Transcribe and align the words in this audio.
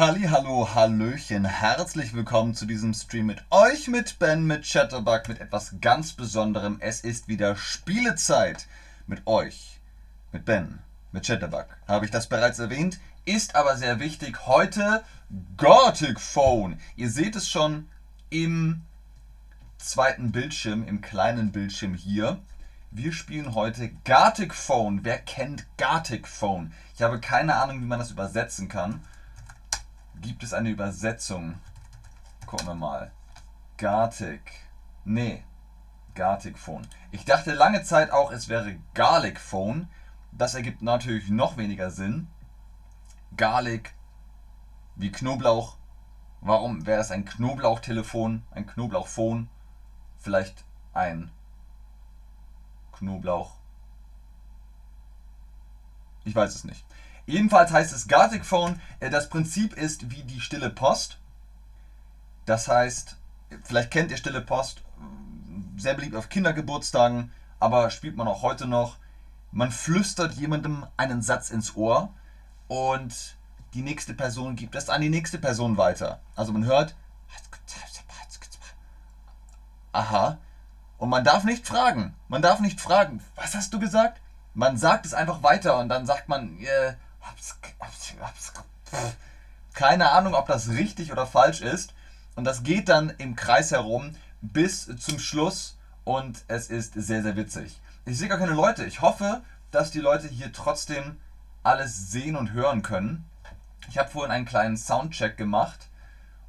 Halli, 0.00 0.28
hallo, 0.28 0.66
hallöchen, 0.74 1.44
herzlich 1.44 2.14
willkommen 2.14 2.54
zu 2.54 2.64
diesem 2.64 2.94
Stream 2.94 3.26
mit 3.26 3.44
euch, 3.50 3.86
mit 3.86 4.18
Ben, 4.18 4.46
mit 4.46 4.64
Chatterbug, 4.64 5.28
mit 5.28 5.42
etwas 5.42 5.74
ganz 5.82 6.14
Besonderem. 6.14 6.78
Es 6.80 7.02
ist 7.02 7.28
wieder 7.28 7.54
Spielezeit 7.54 8.66
mit 9.06 9.26
euch, 9.26 9.78
mit 10.32 10.46
Ben, 10.46 10.78
mit 11.12 11.26
Chatterbug. 11.26 11.66
Habe 11.86 12.06
ich 12.06 12.10
das 12.10 12.30
bereits 12.30 12.58
erwähnt? 12.58 12.98
Ist 13.26 13.54
aber 13.54 13.76
sehr 13.76 14.00
wichtig. 14.00 14.46
Heute 14.46 15.04
Gothic 15.58 16.18
Phone. 16.18 16.80
Ihr 16.96 17.10
seht 17.10 17.36
es 17.36 17.50
schon 17.50 17.86
im 18.30 18.80
zweiten 19.76 20.32
Bildschirm, 20.32 20.88
im 20.88 21.02
kleinen 21.02 21.52
Bildschirm 21.52 21.92
hier. 21.92 22.38
Wir 22.90 23.12
spielen 23.12 23.54
heute 23.54 23.90
Gartic 24.06 24.54
Phone. 24.54 25.00
Wer 25.04 25.18
kennt 25.18 25.66
Gartic 25.76 26.26
Phone? 26.26 26.72
Ich 26.94 27.02
habe 27.02 27.20
keine 27.20 27.56
Ahnung, 27.56 27.82
wie 27.82 27.86
man 27.86 27.98
das 27.98 28.10
übersetzen 28.10 28.66
kann. 28.66 29.02
Gibt 30.20 30.42
es 30.42 30.52
eine 30.52 30.68
Übersetzung? 30.68 31.58
Gucken 32.46 32.66
wir 32.66 32.74
mal. 32.74 33.10
Gartic. 33.78 34.52
Nee. 35.04 35.44
Gartic 36.14 36.58
Phone. 36.58 36.86
Ich 37.10 37.24
dachte 37.24 37.54
lange 37.54 37.82
Zeit 37.84 38.10
auch, 38.10 38.30
es 38.30 38.48
wäre 38.48 38.76
Garlic 38.92 39.40
Phone. 39.40 39.88
Das 40.32 40.54
ergibt 40.54 40.82
natürlich 40.82 41.30
noch 41.30 41.56
weniger 41.56 41.90
Sinn. 41.90 42.28
Garlic 43.36 43.94
wie 44.96 45.10
Knoblauch. 45.10 45.76
Warum 46.42 46.84
wäre 46.86 47.00
es 47.00 47.10
ein 47.10 47.24
Knoblauchtelefon, 47.24 48.44
ein 48.50 48.66
Knoblauchphone? 48.66 49.48
Vielleicht 50.18 50.64
ein 50.92 51.30
Knoblauch. 52.92 53.54
Ich 56.24 56.34
weiß 56.34 56.54
es 56.54 56.64
nicht. 56.64 56.84
Jedenfalls 57.30 57.70
heißt 57.70 57.92
es 57.92 58.08
Gartic 58.08 58.44
Phone. 58.44 58.80
Äh, 58.98 59.08
das 59.08 59.28
Prinzip 59.28 59.74
ist 59.74 60.10
wie 60.10 60.24
die 60.24 60.40
stille 60.40 60.68
Post. 60.68 61.18
Das 62.44 62.66
heißt, 62.66 63.16
vielleicht 63.62 63.92
kennt 63.92 64.10
ihr 64.10 64.16
stille 64.16 64.40
Post, 64.40 64.82
sehr 65.76 65.94
beliebt 65.94 66.16
auf 66.16 66.28
Kindergeburtstagen, 66.28 67.30
aber 67.60 67.90
spielt 67.90 68.16
man 68.16 68.26
auch 68.26 68.42
heute 68.42 68.66
noch. 68.66 68.96
Man 69.52 69.70
flüstert 69.70 70.34
jemandem 70.34 70.86
einen 70.96 71.22
Satz 71.22 71.50
ins 71.50 71.76
Ohr 71.76 72.12
und 72.66 73.36
die 73.74 73.82
nächste 73.82 74.14
Person 74.14 74.56
gibt 74.56 74.74
es 74.74 74.88
an 74.88 75.00
die 75.00 75.08
nächste 75.08 75.38
Person 75.38 75.76
weiter. 75.76 76.20
Also 76.34 76.52
man 76.52 76.64
hört, 76.64 76.96
aha, 79.92 80.38
und 80.98 81.08
man 81.08 81.22
darf 81.22 81.44
nicht 81.44 81.66
fragen. 81.66 82.14
Man 82.26 82.42
darf 82.42 82.58
nicht 82.58 82.80
fragen, 82.80 83.22
was 83.36 83.54
hast 83.54 83.72
du 83.72 83.78
gesagt? 83.78 84.20
Man 84.54 84.76
sagt 84.76 85.06
es 85.06 85.14
einfach 85.14 85.44
weiter 85.44 85.78
und 85.78 85.88
dann 85.88 86.06
sagt 86.06 86.28
man, 86.28 86.58
äh, 86.60 86.94
keine 89.80 90.10
Ahnung, 90.10 90.34
ob 90.34 90.46
das 90.46 90.68
richtig 90.68 91.10
oder 91.10 91.26
falsch 91.26 91.62
ist. 91.62 91.94
Und 92.34 92.44
das 92.44 92.62
geht 92.62 92.88
dann 92.88 93.10
im 93.18 93.34
Kreis 93.34 93.70
herum 93.70 94.14
bis 94.42 94.94
zum 94.98 95.18
Schluss 95.18 95.78
und 96.04 96.44
es 96.48 96.68
ist 96.68 96.94
sehr, 96.94 97.22
sehr 97.22 97.36
witzig. 97.36 97.80
Ich 98.04 98.18
sehe 98.18 98.28
gar 98.28 98.38
keine 98.38 98.52
Leute. 98.52 98.84
Ich 98.84 99.00
hoffe, 99.00 99.42
dass 99.70 99.90
die 99.90 100.00
Leute 100.00 100.28
hier 100.28 100.52
trotzdem 100.52 101.18
alles 101.62 102.10
sehen 102.10 102.36
und 102.36 102.52
hören 102.52 102.82
können. 102.82 103.24
Ich 103.88 103.98
habe 103.98 104.10
vorhin 104.10 104.32
einen 104.32 104.44
kleinen 104.44 104.76
Soundcheck 104.76 105.36
gemacht 105.36 105.88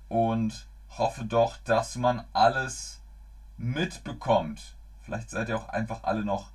und 0.09 0.67
hoffe 0.97 1.23
doch, 1.23 1.57
dass 1.63 1.95
man 1.95 2.25
alles 2.33 2.99
mitbekommt. 3.57 4.75
Vielleicht 5.03 5.29
seid 5.29 5.49
ihr 5.49 5.57
auch 5.57 5.69
einfach 5.69 6.03
alle 6.03 6.25
noch 6.25 6.51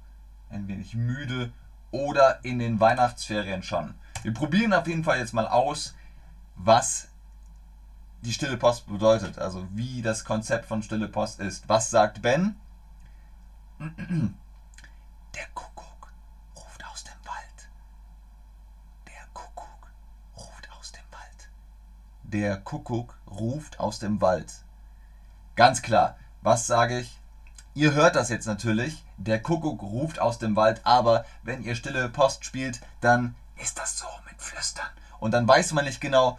ein 0.51 0.69
wenig 0.69 0.95
müde 0.95 1.53
oder 1.91 2.45
in 2.45 2.59
den 2.59 2.81
Weihnachtsferien 2.81 3.63
schon. 3.63 3.95
Wir 4.27 4.35
probieren 4.35 4.73
auf 4.73 4.89
jeden 4.89 5.05
Fall 5.05 5.21
jetzt 5.21 5.35
mal 5.35 5.47
aus, 5.47 5.95
was 6.57 7.07
die 8.23 8.33
Stille 8.33 8.57
Post 8.57 8.89
bedeutet, 8.89 9.39
also 9.39 9.69
wie 9.71 10.03
das 10.03 10.25
Konzept 10.25 10.67
von 10.67 10.83
Stille 10.83 11.07
Post 11.07 11.39
ist. 11.39 11.69
Was 11.69 11.91
sagt 11.91 12.23
Ben? 12.23 12.57
Der 13.79 15.47
Kuckuck 15.55 16.13
ruft 16.57 16.85
aus 16.87 17.05
dem 17.05 17.25
Wald. 17.25 17.69
Der 19.07 19.29
Kuckuck 19.33 19.93
ruft 20.37 20.73
aus 20.73 20.91
dem 20.91 21.05
Wald. 21.13 21.51
Der 22.25 22.57
Kuckuck 22.57 23.17
ruft 23.31 23.79
aus 23.79 24.01
dem 24.01 24.21
Wald. 24.21 24.53
Ganz 25.55 25.83
klar, 25.83 26.17
was 26.43 26.67
sage 26.67 26.99
ich? 26.99 27.17
Ihr 27.75 27.95
hört 27.95 28.17
das 28.17 28.29
jetzt 28.29 28.47
natürlich. 28.47 29.05
Der 29.19 29.41
Kuckuck 29.41 29.83
ruft 29.83 30.19
aus 30.19 30.41
dem 30.41 30.57
Wald, 30.57 30.81
aber 30.83 31.25
wenn 31.45 31.63
ihr 31.63 31.77
stille 31.77 32.09
Post 32.09 32.45
spielt, 32.45 32.81
dann 33.01 33.37
ist 33.57 33.79
das. 33.79 33.96
Und 35.21 35.33
dann 35.33 35.47
weiß 35.47 35.73
man 35.73 35.85
nicht 35.85 36.01
genau, 36.01 36.39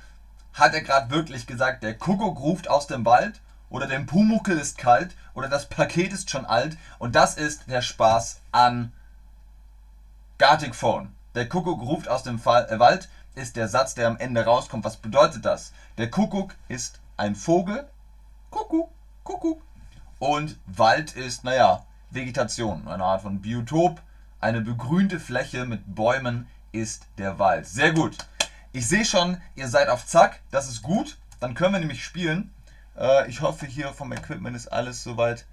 hat 0.53 0.73
er 0.73 0.81
gerade 0.81 1.11
wirklich 1.11 1.47
gesagt, 1.47 1.83
der 1.83 1.97
Kuckuck 1.97 2.39
ruft 2.39 2.69
aus 2.69 2.87
dem 2.87 3.05
Wald 3.05 3.41
oder 3.69 3.87
der 3.87 3.99
Pumuckel 3.99 4.57
ist 4.57 4.77
kalt 4.77 5.15
oder 5.33 5.49
das 5.49 5.67
Paket 5.67 6.13
ist 6.13 6.29
schon 6.29 6.45
alt. 6.45 6.77
Und 6.99 7.15
das 7.15 7.35
ist 7.35 7.69
der 7.69 7.81
Spaß 7.81 8.39
an 8.51 8.91
Gartic 10.37 10.75
Phone. 10.75 11.13
Der 11.35 11.47
Kuckuck 11.47 11.81
ruft 11.81 12.07
aus 12.07 12.23
dem 12.23 12.39
Fall, 12.39 12.67
äh, 12.69 12.79
Wald 12.79 13.09
ist 13.35 13.55
der 13.55 13.67
Satz, 13.67 13.93
der 13.93 14.07
am 14.07 14.17
Ende 14.17 14.43
rauskommt. 14.43 14.83
Was 14.83 14.97
bedeutet 14.97 15.45
das? 15.45 15.71
Der 15.97 16.09
Kuckuck 16.09 16.55
ist 16.67 16.99
ein 17.17 17.35
Vogel. 17.35 17.87
Kuckuck, 18.49 18.89
Kuckuck. 19.23 19.61
Und 20.19 20.57
Wald 20.65 21.15
ist, 21.15 21.43
naja, 21.43 21.85
Vegetation, 22.09 22.87
eine 22.87 23.03
Art 23.03 23.21
von 23.21 23.41
Biotop. 23.41 24.01
Eine 24.39 24.61
begrünte 24.61 25.19
Fläche 25.19 25.65
mit 25.65 25.95
Bäumen 25.95 26.47
ist 26.71 27.05
der 27.17 27.37
Wald. 27.39 27.67
Sehr 27.67 27.91
gut. 27.91 28.17
Ich 28.77 28.87
sehe 28.87 29.05
schon, 29.05 29.41
ihr 29.55 29.69
seid 29.69 29.89
auf 29.89 30.05
Zack. 30.05 30.39
Das 30.51 30.69
ist 30.69 30.83
gut. 30.83 31.17
Dann 31.39 31.55
können 31.55 31.73
wir 31.73 31.79
nämlich 31.79 32.03
spielen. 32.03 32.53
Äh, 32.95 33.27
ich 33.27 33.41
hoffe, 33.41 33.65
hier 33.65 33.91
vom 33.91 34.11
Equipment 34.13 34.55
ist 34.55 34.67
alles 34.67 35.03
soweit 35.03 35.47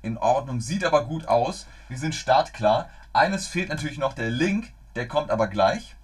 in 0.00 0.16
Ordnung. 0.16 0.62
Sieht 0.62 0.82
aber 0.82 1.04
gut 1.04 1.28
aus. 1.28 1.66
Wir 1.90 1.98
sind 1.98 2.14
startklar. 2.14 2.88
Eines 3.12 3.46
fehlt 3.46 3.68
natürlich 3.68 3.98
noch 3.98 4.14
der 4.14 4.30
Link. 4.30 4.72
Der 4.96 5.06
kommt 5.06 5.30
aber 5.30 5.48
gleich. 5.48 5.94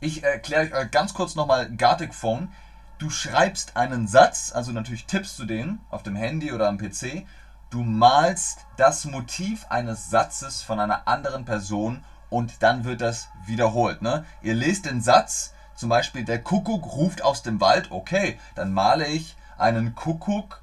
Ich 0.00 0.24
erkläre 0.24 0.74
euch 0.74 0.90
ganz 0.90 1.12
kurz 1.12 1.34
nochmal 1.34 1.70
Gartic 1.76 2.14
Phone. 2.14 2.50
Du 2.96 3.10
schreibst 3.10 3.76
einen 3.76 4.08
Satz, 4.08 4.52
also 4.54 4.72
natürlich 4.72 5.04
tippst 5.04 5.38
du 5.38 5.44
den 5.44 5.80
auf 5.90 6.02
dem 6.02 6.16
Handy 6.16 6.52
oder 6.52 6.66
am 6.66 6.78
PC. 6.78 7.26
Du 7.68 7.82
malst 7.82 8.60
das 8.78 9.04
Motiv 9.04 9.66
eines 9.68 10.08
Satzes 10.08 10.62
von 10.62 10.80
einer 10.80 11.06
anderen 11.06 11.44
Person 11.44 12.02
und 12.32 12.62
dann 12.62 12.84
wird 12.84 13.02
das 13.02 13.28
wiederholt. 13.44 14.00
Ne? 14.00 14.24
Ihr 14.40 14.54
lest 14.54 14.86
den 14.86 15.02
Satz, 15.02 15.52
zum 15.74 15.90
Beispiel 15.90 16.24
der 16.24 16.42
Kuckuck 16.42 16.86
ruft 16.86 17.22
aus 17.22 17.42
dem 17.42 17.60
Wald. 17.60 17.90
Okay, 17.90 18.38
dann 18.54 18.72
male 18.72 19.06
ich 19.06 19.36
einen 19.58 19.94
Kuckuck 19.94 20.62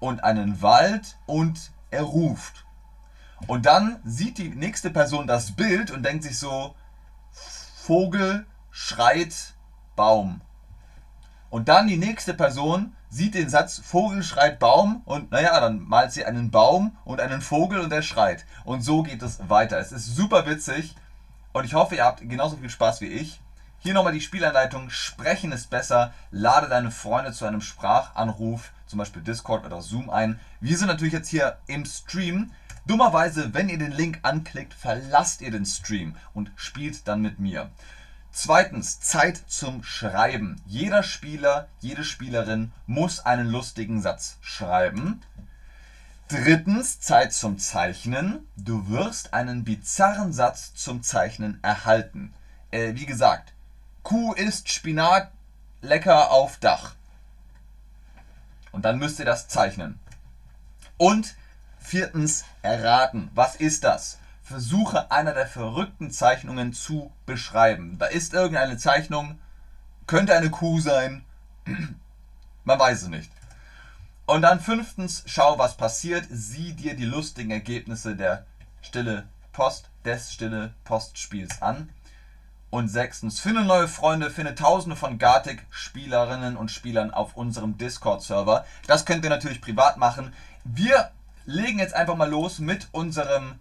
und 0.00 0.24
einen 0.24 0.62
Wald 0.62 1.18
und 1.26 1.70
er 1.90 2.02
ruft. 2.02 2.64
Und 3.46 3.66
dann 3.66 4.00
sieht 4.04 4.38
die 4.38 4.48
nächste 4.48 4.88
Person 4.88 5.26
das 5.26 5.52
Bild 5.52 5.90
und 5.90 6.02
denkt 6.02 6.24
sich 6.24 6.38
so, 6.38 6.74
Vogel 7.76 8.46
schreit 8.70 9.52
Baum. 9.94 10.40
Und 11.50 11.68
dann 11.68 11.88
die 11.88 11.98
nächste 11.98 12.32
Person 12.32 12.96
sieht 13.10 13.34
den 13.34 13.50
Satz 13.50 13.82
Vogel 13.84 14.22
schreit 14.22 14.58
Baum 14.58 15.02
und 15.04 15.30
naja, 15.30 15.60
dann 15.60 15.80
malt 15.80 16.12
sie 16.12 16.24
einen 16.24 16.50
Baum 16.50 16.96
und 17.04 17.20
einen 17.20 17.42
Vogel 17.42 17.80
und 17.80 17.92
er 17.92 18.00
schreit. 18.00 18.46
Und 18.64 18.80
so 18.80 19.02
geht 19.02 19.20
es 19.20 19.50
weiter. 19.50 19.78
Es 19.78 19.92
ist 19.92 20.16
super 20.16 20.46
witzig 20.46 20.94
und 21.52 21.64
ich 21.64 21.74
hoffe, 21.74 21.96
ihr 21.96 22.04
habt 22.04 22.28
genauso 22.28 22.56
viel 22.56 22.70
Spaß 22.70 23.00
wie 23.00 23.06
ich. 23.06 23.40
Hier 23.78 23.94
nochmal 23.94 24.12
die 24.12 24.20
Spielanleitung. 24.20 24.90
Sprechen 24.90 25.50
ist 25.52 25.68
besser. 25.68 26.12
Lade 26.30 26.68
deine 26.68 26.90
Freunde 26.90 27.32
zu 27.32 27.44
einem 27.44 27.60
Sprachanruf, 27.60 28.70
zum 28.86 29.00
Beispiel 29.00 29.22
Discord 29.22 29.66
oder 29.66 29.82
Zoom 29.82 30.08
ein. 30.08 30.38
Wir 30.60 30.78
sind 30.78 30.86
natürlich 30.86 31.12
jetzt 31.12 31.28
hier 31.28 31.58
im 31.66 31.84
Stream. 31.84 32.52
Dummerweise, 32.86 33.54
wenn 33.54 33.68
ihr 33.68 33.78
den 33.78 33.92
Link 33.92 34.20
anklickt, 34.22 34.72
verlasst 34.72 35.40
ihr 35.40 35.50
den 35.50 35.66
Stream 35.66 36.16
und 36.32 36.52
spielt 36.56 37.06
dann 37.08 37.22
mit 37.22 37.38
mir. 37.38 37.70
Zweitens, 38.30 38.98
Zeit 39.00 39.42
zum 39.46 39.82
Schreiben. 39.82 40.62
Jeder 40.64 41.02
Spieler, 41.02 41.68
jede 41.80 42.02
Spielerin 42.02 42.72
muss 42.86 43.20
einen 43.20 43.48
lustigen 43.48 44.00
Satz 44.00 44.38
schreiben. 44.40 45.20
Drittens, 46.32 46.98
Zeit 46.98 47.34
zum 47.34 47.58
Zeichnen. 47.58 48.48
Du 48.56 48.88
wirst 48.88 49.34
einen 49.34 49.64
bizarren 49.64 50.32
Satz 50.32 50.72
zum 50.72 51.02
Zeichnen 51.02 51.62
erhalten. 51.62 52.32
Äh, 52.70 52.94
wie 52.94 53.04
gesagt, 53.04 53.52
Kuh 54.02 54.32
isst 54.32 54.70
Spinat 54.70 55.30
lecker 55.82 56.30
auf 56.30 56.56
Dach. 56.56 56.94
Und 58.70 58.86
dann 58.86 58.98
müsst 58.98 59.18
ihr 59.18 59.26
das 59.26 59.46
zeichnen. 59.48 60.00
Und 60.96 61.34
viertens, 61.78 62.46
erraten. 62.62 63.30
Was 63.34 63.56
ist 63.56 63.84
das? 63.84 64.18
versuche 64.42 65.10
einer 65.10 65.34
der 65.34 65.46
verrückten 65.46 66.10
Zeichnungen 66.10 66.72
zu 66.72 67.12
beschreiben. 67.26 67.98
Da 67.98 68.06
ist 68.06 68.32
irgendeine 68.32 68.78
Zeichnung, 68.78 69.38
könnte 70.06 70.34
eine 70.34 70.50
Kuh 70.50 70.80
sein, 70.80 71.24
man 72.64 72.78
weiß 72.78 73.02
es 73.02 73.08
nicht. 73.08 73.30
Und 74.26 74.42
dann 74.42 74.60
fünftens, 74.60 75.24
schau, 75.26 75.58
was 75.58 75.76
passiert, 75.76 76.24
sieh 76.30 76.72
dir 76.72 76.94
die 76.94 77.04
lustigen 77.04 77.50
Ergebnisse 77.50 78.14
der 78.16 78.46
Stille 78.80 79.28
Post, 79.52 79.90
des 80.04 80.32
Stille 80.32 80.74
Postspiels 80.84 81.60
an. 81.60 81.90
Und 82.70 82.88
sechstens, 82.88 83.40
finde 83.40 83.64
neue 83.64 83.88
Freunde, 83.88 84.30
finde 84.30 84.54
tausende 84.54 84.96
von 84.96 85.18
Gartic-Spielerinnen 85.18 86.56
und 86.56 86.70
Spielern 86.70 87.10
auf 87.10 87.36
unserem 87.36 87.76
Discord-Server. 87.76 88.64
Das 88.86 89.04
könnt 89.04 89.24
ihr 89.24 89.30
natürlich 89.30 89.60
privat 89.60 89.98
machen. 89.98 90.32
Wir 90.64 91.10
legen 91.44 91.80
jetzt 91.80 91.94
einfach 91.94 92.16
mal 92.16 92.30
los 92.30 92.60
mit 92.60 92.88
unserem 92.92 93.56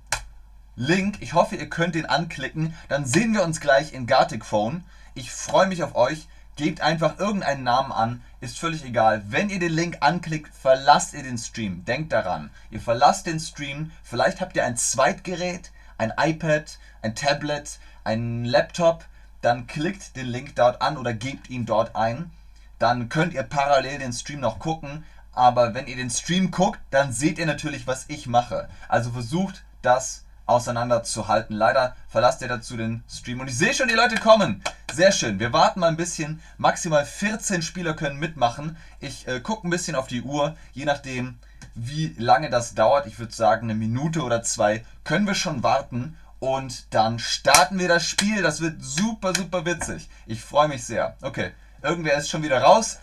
Link. 0.77 1.17
Ich 1.21 1.33
hoffe, 1.33 1.57
ihr 1.57 1.69
könnt 1.69 1.95
den 1.95 2.05
anklicken. 2.05 2.73
Dann 2.87 3.05
sehen 3.05 3.33
wir 3.33 3.43
uns 3.43 3.59
gleich 3.59 3.91
in 3.91 4.07
Gartic 4.07 4.45
Phone. 4.45 4.85
Ich 5.13 5.31
freue 5.31 5.67
mich 5.67 5.83
auf 5.83 5.95
euch. 5.95 6.27
Gebt 6.61 6.81
einfach 6.81 7.17
irgendeinen 7.17 7.63
Namen 7.63 7.91
an, 7.91 8.21
ist 8.39 8.59
völlig 8.59 8.85
egal. 8.85 9.23
Wenn 9.25 9.49
ihr 9.49 9.57
den 9.57 9.71
Link 9.71 9.97
anklickt, 10.01 10.53
verlasst 10.53 11.15
ihr 11.15 11.23
den 11.23 11.39
Stream. 11.39 11.85
Denkt 11.85 12.13
daran, 12.13 12.51
ihr 12.69 12.79
verlasst 12.79 13.25
den 13.25 13.39
Stream. 13.39 13.91
Vielleicht 14.03 14.41
habt 14.41 14.55
ihr 14.55 14.63
ein 14.63 14.77
Zweitgerät, 14.77 15.71
ein 15.97 16.13
iPad, 16.15 16.77
ein 17.01 17.15
Tablet, 17.15 17.79
einen 18.03 18.45
Laptop, 18.45 19.05
dann 19.41 19.65
klickt 19.65 20.15
den 20.15 20.27
Link 20.27 20.55
dort 20.55 20.83
an 20.83 20.97
oder 20.97 21.15
gebt 21.15 21.49
ihn 21.49 21.65
dort 21.65 21.95
ein. 21.95 22.29
Dann 22.77 23.09
könnt 23.09 23.33
ihr 23.33 23.41
parallel 23.41 23.97
den 23.97 24.13
Stream 24.13 24.41
noch 24.41 24.59
gucken. 24.59 25.03
Aber 25.33 25.73
wenn 25.73 25.87
ihr 25.87 25.95
den 25.95 26.11
Stream 26.11 26.51
guckt, 26.51 26.79
dann 26.91 27.11
seht 27.11 27.39
ihr 27.39 27.47
natürlich, 27.47 27.87
was 27.87 28.05
ich 28.07 28.27
mache. 28.27 28.69
Also 28.87 29.09
versucht 29.09 29.63
das 29.81 30.25
auseinanderzuhalten. 30.51 31.55
Leider 31.55 31.95
verlasst 32.09 32.41
ihr 32.41 32.47
dazu 32.47 32.77
den 32.77 33.03
Stream. 33.09 33.39
Und 33.39 33.47
ich 33.47 33.57
sehe 33.57 33.73
schon, 33.73 33.87
die 33.87 33.95
Leute 33.95 34.15
kommen. 34.15 34.63
Sehr 34.91 35.11
schön. 35.11 35.39
Wir 35.39 35.53
warten 35.53 35.79
mal 35.79 35.87
ein 35.87 35.97
bisschen. 35.97 36.41
Maximal 36.57 37.05
14 37.05 37.61
Spieler 37.61 37.93
können 37.93 38.19
mitmachen. 38.19 38.77
Ich 38.99 39.27
äh, 39.27 39.39
gucke 39.39 39.67
ein 39.67 39.71
bisschen 39.71 39.95
auf 39.95 40.07
die 40.07 40.21
Uhr. 40.21 40.55
Je 40.73 40.85
nachdem, 40.85 41.39
wie 41.73 42.13
lange 42.17 42.49
das 42.49 42.75
dauert. 42.75 43.07
Ich 43.07 43.17
würde 43.17 43.33
sagen, 43.33 43.69
eine 43.69 43.75
Minute 43.75 44.23
oder 44.23 44.43
zwei 44.43 44.85
können 45.03 45.27
wir 45.27 45.35
schon 45.35 45.63
warten. 45.63 46.17
Und 46.39 46.93
dann 46.93 47.19
starten 47.19 47.79
wir 47.79 47.87
das 47.87 48.05
Spiel. 48.05 48.41
Das 48.41 48.61
wird 48.61 48.83
super, 48.83 49.33
super 49.35 49.65
witzig. 49.65 50.09
Ich 50.25 50.41
freue 50.41 50.67
mich 50.67 50.83
sehr. 50.83 51.15
Okay, 51.21 51.51
irgendwer 51.81 52.17
ist 52.17 52.29
schon 52.29 52.43
wieder 52.43 52.61
raus. 52.61 52.97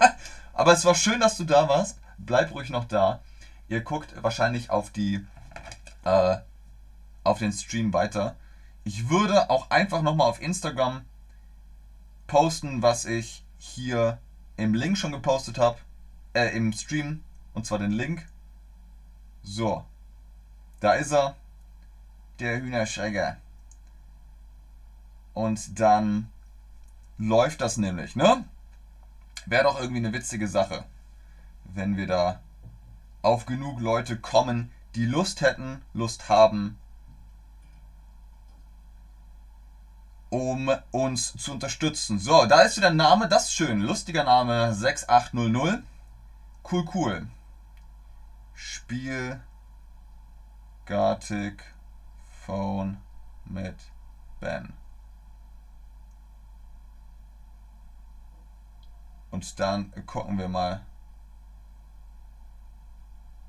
Aber 0.52 0.72
es 0.72 0.84
war 0.84 0.94
schön, 0.94 1.20
dass 1.20 1.36
du 1.36 1.44
da 1.44 1.68
warst. 1.68 1.98
Bleib 2.18 2.52
ruhig 2.52 2.68
noch 2.70 2.84
da. 2.84 3.20
Ihr 3.68 3.80
guckt 3.80 4.12
wahrscheinlich 4.20 4.68
auf 4.68 4.90
die 4.90 5.24
äh, 6.04 6.36
auf 7.24 7.38
den 7.38 7.52
Stream 7.52 7.92
weiter. 7.92 8.36
Ich 8.84 9.08
würde 9.10 9.50
auch 9.50 9.70
einfach 9.70 10.02
nochmal 10.02 10.28
auf 10.28 10.40
Instagram 10.40 11.04
posten, 12.26 12.82
was 12.82 13.04
ich 13.04 13.44
hier 13.58 14.18
im 14.56 14.74
Link 14.74 14.96
schon 14.96 15.12
gepostet 15.12 15.58
habe. 15.58 15.78
Äh, 16.32 16.56
im 16.56 16.72
Stream. 16.72 17.22
Und 17.54 17.66
zwar 17.66 17.78
den 17.78 17.90
Link. 17.90 18.26
So. 19.42 19.84
Da 20.80 20.94
ist 20.94 21.12
er 21.12 21.36
der 22.38 22.60
Hühnerschrecker. 22.60 23.36
Und 25.34 25.78
dann 25.78 26.30
läuft 27.18 27.60
das 27.60 27.76
nämlich, 27.76 28.16
ne? 28.16 28.44
Wäre 29.46 29.64
doch 29.64 29.78
irgendwie 29.78 29.98
eine 29.98 30.12
witzige 30.12 30.48
Sache, 30.48 30.84
wenn 31.64 31.96
wir 31.96 32.06
da 32.06 32.40
auf 33.22 33.46
genug 33.46 33.80
Leute 33.80 34.18
kommen, 34.18 34.70
die 34.94 35.06
Lust 35.06 35.40
hätten, 35.40 35.82
Lust 35.92 36.28
haben, 36.28 36.78
um 40.30 40.70
uns 40.92 41.36
zu 41.36 41.52
unterstützen. 41.52 42.18
So, 42.18 42.46
da 42.46 42.62
ist 42.62 42.76
wieder 42.76 42.88
ein 42.88 42.96
Name, 42.96 43.28
das 43.28 43.46
ist 43.46 43.54
schön. 43.54 43.80
Lustiger 43.80 44.24
Name 44.24 44.72
6800. 44.72 45.82
Cool, 46.70 46.84
cool. 46.94 47.26
Spiel 48.54 49.40
Gartic 50.86 51.64
Phone 52.46 52.98
mit 53.44 53.76
Ben. 54.40 54.72
Und 59.30 59.58
dann 59.60 59.92
gucken 60.06 60.38
wir 60.38 60.48
mal, 60.48 60.84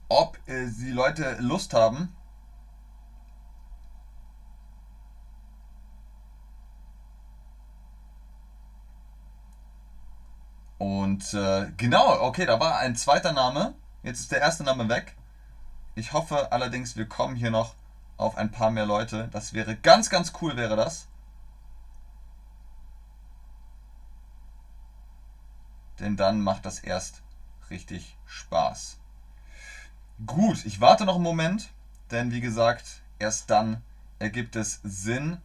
ob 0.09 0.37
äh, 0.47 0.67
die 0.67 0.91
Leute 0.91 1.37
Lust 1.39 1.73
haben. 1.73 2.15
Und 10.81 11.35
äh, 11.35 11.71
genau, 11.77 12.21
okay, 12.21 12.47
da 12.47 12.59
war 12.59 12.79
ein 12.79 12.95
zweiter 12.95 13.33
Name. 13.33 13.75
Jetzt 14.01 14.21
ist 14.21 14.31
der 14.31 14.39
erste 14.39 14.63
Name 14.63 14.89
weg. 14.89 15.15
Ich 15.93 16.11
hoffe 16.11 16.51
allerdings, 16.51 16.97
wir 16.97 17.05
kommen 17.05 17.35
hier 17.35 17.51
noch 17.51 17.75
auf 18.17 18.35
ein 18.35 18.49
paar 18.49 18.71
mehr 18.71 18.87
Leute. 18.87 19.29
Das 19.31 19.53
wäre 19.53 19.75
ganz, 19.75 20.09
ganz 20.09 20.33
cool, 20.41 20.57
wäre 20.57 20.75
das. 20.75 21.07
Denn 25.99 26.17
dann 26.17 26.41
macht 26.41 26.65
das 26.65 26.79
erst 26.79 27.21
richtig 27.69 28.17
Spaß. 28.25 28.97
Gut, 30.25 30.65
ich 30.65 30.81
warte 30.81 31.05
noch 31.05 31.15
einen 31.15 31.23
Moment, 31.23 31.69
denn 32.09 32.31
wie 32.31 32.41
gesagt, 32.41 33.03
erst 33.19 33.51
dann 33.51 33.83
ergibt 34.17 34.55
es 34.55 34.79
Sinn. 34.81 35.37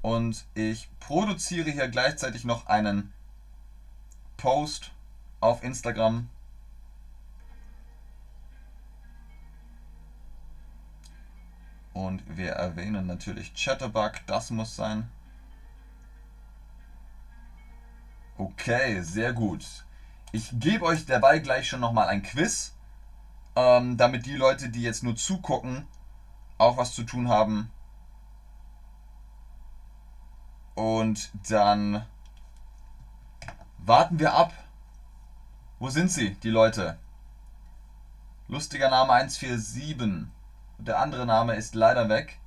Und 0.00 0.46
ich 0.54 0.88
produziere 0.98 1.70
hier 1.70 1.88
gleichzeitig 1.88 2.46
noch 2.46 2.68
einen 2.68 3.12
Post 4.46 4.92
auf 5.40 5.64
Instagram 5.64 6.28
Und 11.92 12.22
wir 12.28 12.52
erwähnen 12.52 13.08
natürlich 13.08 13.54
Chatterbug, 13.54 14.24
das 14.28 14.52
muss 14.52 14.76
sein. 14.76 15.10
Okay, 18.38 19.00
sehr 19.02 19.32
gut. 19.32 19.66
Ich 20.30 20.50
gebe 20.52 20.84
euch 20.84 21.06
dabei 21.06 21.40
gleich 21.40 21.68
schon 21.68 21.80
nochmal 21.80 22.06
ein 22.06 22.22
Quiz, 22.22 22.76
ähm, 23.56 23.96
damit 23.96 24.26
die 24.26 24.36
Leute, 24.36 24.68
die 24.68 24.82
jetzt 24.82 25.02
nur 25.02 25.16
zugucken, 25.16 25.88
auch 26.56 26.76
was 26.76 26.94
zu 26.94 27.02
tun 27.02 27.28
haben. 27.28 27.72
Und 30.76 31.32
dann 31.50 32.06
warten 33.86 34.18
wir 34.18 34.34
ab. 34.34 34.52
Wo 35.78 35.88
sind 35.88 36.10
sie, 36.10 36.34
die 36.34 36.50
Leute? 36.50 36.98
Lustiger 38.48 38.90
Name 38.90 39.12
147 39.12 40.28
der 40.78 40.98
andere 40.98 41.24
Name 41.24 41.54
ist 41.54 41.74
leider 41.74 42.08
weg. 42.08 42.38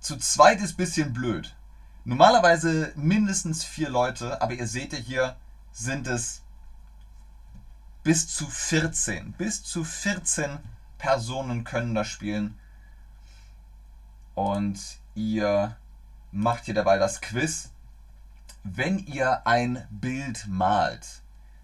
Zu 0.00 0.16
zweit 0.16 0.60
ist 0.60 0.74
ein 0.74 0.76
bisschen 0.76 1.12
blöd. 1.12 1.54
Normalerweise 2.04 2.92
mindestens 2.96 3.64
vier 3.64 3.90
Leute, 3.90 4.40
aber 4.40 4.54
ihr 4.54 4.66
seht 4.66 4.92
ja 4.92 4.98
hier, 4.98 5.36
sind 5.72 6.06
es 6.06 6.42
bis 8.02 8.28
zu 8.28 8.46
14. 8.46 9.32
Bis 9.32 9.62
zu 9.62 9.84
14 9.84 10.58
Personen 10.96 11.64
können 11.64 11.94
das 11.94 12.08
spielen. 12.08 12.58
Und 14.34 14.80
ihr 15.14 15.76
macht 16.32 16.64
hier 16.64 16.74
dabei 16.74 16.96
das 16.98 17.20
Quiz. 17.20 17.72
Wenn 18.76 18.98
ihr 18.98 19.46
ein 19.46 19.86
Bild 19.90 20.46
malt, 20.46 21.22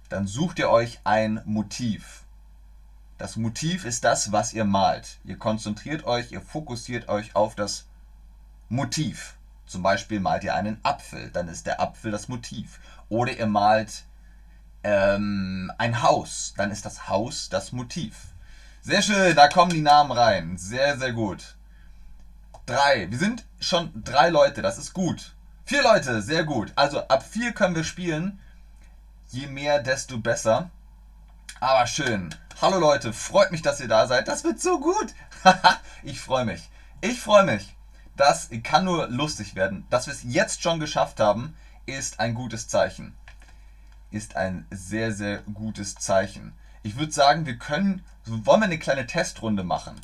dann 0.09 0.27
sucht 0.27 0.59
ihr 0.59 0.71
euch 0.71 1.01
ein 1.05 1.43
Motiv. 1.45 2.25
Das 3.19 3.37
Motiv 3.37 3.85
ist 3.85 4.05
das, 4.05 4.33
was 4.33 4.55
ihr 4.55 4.65
malt. 4.65 5.19
Ihr 5.25 5.37
konzentriert 5.37 6.05
euch, 6.05 6.33
ihr 6.33 6.41
fokussiert 6.41 7.09
euch 7.09 7.37
auf 7.37 7.55
das 7.55 7.85
Motiv. 8.71 9.37
Zum 9.67 9.83
Beispiel 9.83 10.19
malt 10.19 10.45
ihr 10.45 10.55
einen 10.55 10.79
Apfel, 10.83 11.31
dann 11.31 11.49
ist 11.49 11.67
der 11.67 11.81
Apfel 11.81 12.11
das 12.11 12.29
Motiv. 12.29 12.81
Oder 13.11 13.37
ihr 13.37 13.47
malt 13.47 14.05
ähm, 14.83 15.71
ein 15.77 16.03
Haus, 16.03 16.55
dann 16.57 16.71
ist 16.71 16.87
das 16.87 17.09
Haus 17.09 17.51
das 17.51 17.73
Motiv. 17.73 18.17
Sehr 18.81 19.03
schön, 19.03 19.37
da 19.37 19.49
kommen 19.49 19.73
die 19.73 19.83
Namen 19.83 20.11
rein. 20.11 20.57
Sehr, 20.57 20.97
sehr 20.97 21.13
gut. 21.13 21.57
Drei. 22.65 23.11
Wir 23.11 23.19
sind 23.19 23.45
schon 23.61 23.91
drei 24.05 24.31
Leute, 24.31 24.63
das 24.63 24.79
ist 24.79 24.95
gut. 24.95 25.34
Vier 25.67 25.83
Leute, 25.83 26.21
sehr 26.21 26.45
gut. 26.45 26.73
Also 26.77 27.01
ab 27.09 27.23
vier 27.23 27.53
können 27.53 27.75
wir 27.75 27.85
spielen. 27.85 28.39
Je 29.31 29.47
mehr, 29.47 29.83
desto 29.83 30.19
besser. 30.19 30.69
Aber 31.59 31.87
schön. 31.87 32.35
Hallo 32.61 32.79
Leute, 32.79 33.15
freut 33.15 33.51
mich, 33.51 33.63
dass 33.63 33.81
ihr 33.81 33.89
da 33.89 34.07
seid. 34.07 34.29
Das 34.29 34.45
wird 34.45 34.61
so 34.61 34.79
gut. 34.79 35.15
ich 36.03 36.21
freue 36.21 36.45
mich. 36.45 36.69
Ich 37.01 37.19
freue 37.19 37.45
mich. 37.45 37.75
Das 38.15 38.51
kann 38.63 38.85
nur 38.85 39.09
lustig 39.09 39.55
werden. 39.55 39.87
Dass 39.89 40.07
wir 40.07 40.13
es 40.13 40.23
jetzt 40.25 40.63
schon 40.63 40.81
geschafft 40.81 41.19
haben, 41.19 41.57
ist 41.87 42.21
ein 42.21 42.35
gutes 42.35 42.69
Zeichen. 42.69 43.17
Ist 44.11 44.37
ein 44.37 44.67
sehr, 44.71 45.13
sehr 45.13 45.39
gutes 45.55 45.95
Zeichen. 45.95 46.53
Ich 46.83 46.99
würde 46.99 47.13
sagen, 47.13 47.47
wir 47.47 47.57
können. 47.57 48.05
Wollen 48.27 48.61
wir 48.61 48.67
eine 48.67 48.79
kleine 48.79 49.07
Testrunde 49.07 49.65
machen? 49.65 49.99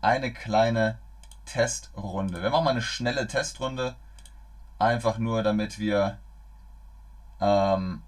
Eine 0.00 0.32
kleine 0.32 0.98
Testrunde. 1.46 2.42
Wir 2.42 2.50
machen 2.50 2.64
mal 2.64 2.70
eine 2.72 2.82
schnelle 2.82 3.28
Testrunde. 3.28 3.94
Einfach 4.78 5.18
nur, 5.18 5.42
damit 5.42 5.78
wir. 5.78 6.18
Ähm, 7.40 8.02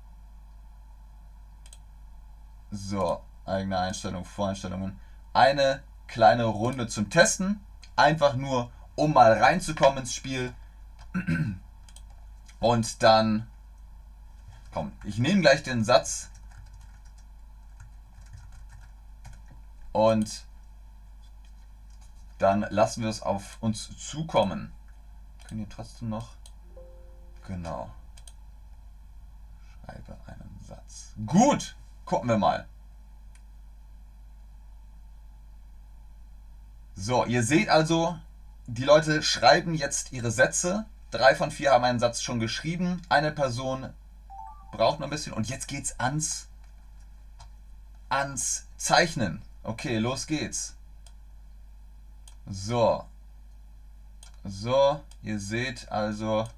so, 2.71 3.23
eigene 3.47 3.79
Einstellungen, 3.79 4.25
Voreinstellungen. 4.25 4.99
Eine 5.33 5.83
kleine 6.07 6.45
Runde 6.45 6.87
zum 6.87 7.11
Testen. 7.11 7.61
Einfach 7.97 8.35
nur, 8.35 8.71
um 8.95 9.13
mal 9.13 9.33
reinzukommen 9.33 9.99
ins 9.99 10.15
Spiel. 10.15 10.55
Und 12.61 13.03
dann, 13.03 13.49
komm, 14.73 14.93
ich 15.05 15.19
nehme 15.19 15.41
gleich 15.41 15.63
den 15.63 15.83
Satz 15.83 16.31
und 19.93 20.45
dann 22.39 22.67
lassen 22.71 23.03
wir 23.03 23.11
es 23.11 23.23
auf 23.23 23.59
uns 23.61 23.97
zukommen. 23.99 24.73
Können 25.47 25.61
hier 25.61 25.69
trotzdem 25.69 26.09
noch, 26.09 26.29
genau, 27.51 27.91
schreibe 29.85 30.17
einen 30.27 30.61
Satz. 30.67 31.13
Gut, 31.27 31.77
gucken 32.05 32.29
wir 32.29 32.39
mal. 32.39 32.67
So, 36.95 37.25
ihr 37.25 37.43
seht 37.43 37.69
also, 37.69 38.19
die 38.67 38.85
Leute 38.85 39.23
schreiben 39.23 39.75
jetzt 39.75 40.13
ihre 40.13 40.31
Sätze. 40.31 40.87
Drei 41.11 41.35
von 41.35 41.51
vier 41.51 41.73
haben 41.73 41.85
einen 41.85 41.99
Satz 41.99 42.23
schon 42.23 42.39
geschrieben. 42.39 43.03
Eine 43.09 43.33
Person 43.33 43.93
braucht 44.71 45.01
noch 45.01 45.07
ein 45.07 45.11
bisschen. 45.11 45.33
Und 45.33 45.49
jetzt 45.49 45.67
geht's 45.67 45.99
ans, 45.99 46.47
ans 48.09 48.67
Zeichnen. 48.77 49.43
Okay, 49.63 49.99
los 49.99 50.27
geht's. 50.27 50.77
So. 52.47 53.05
So, 54.45 55.01
ihr 55.23 55.41
seht 55.41 55.91
also, 55.91 56.49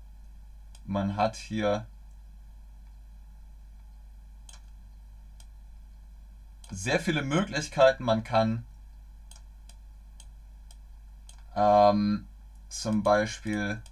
man 0.85 1.17
hat 1.17 1.37
hier 1.37 1.87
sehr 6.71 7.01
viele 7.01 7.23
Möglichkeiten. 7.23 8.05
Man 8.05 8.25
kann 8.25 8.65
ähm, 11.55 12.27
zum 12.69 13.03
Beispiel 13.03 13.83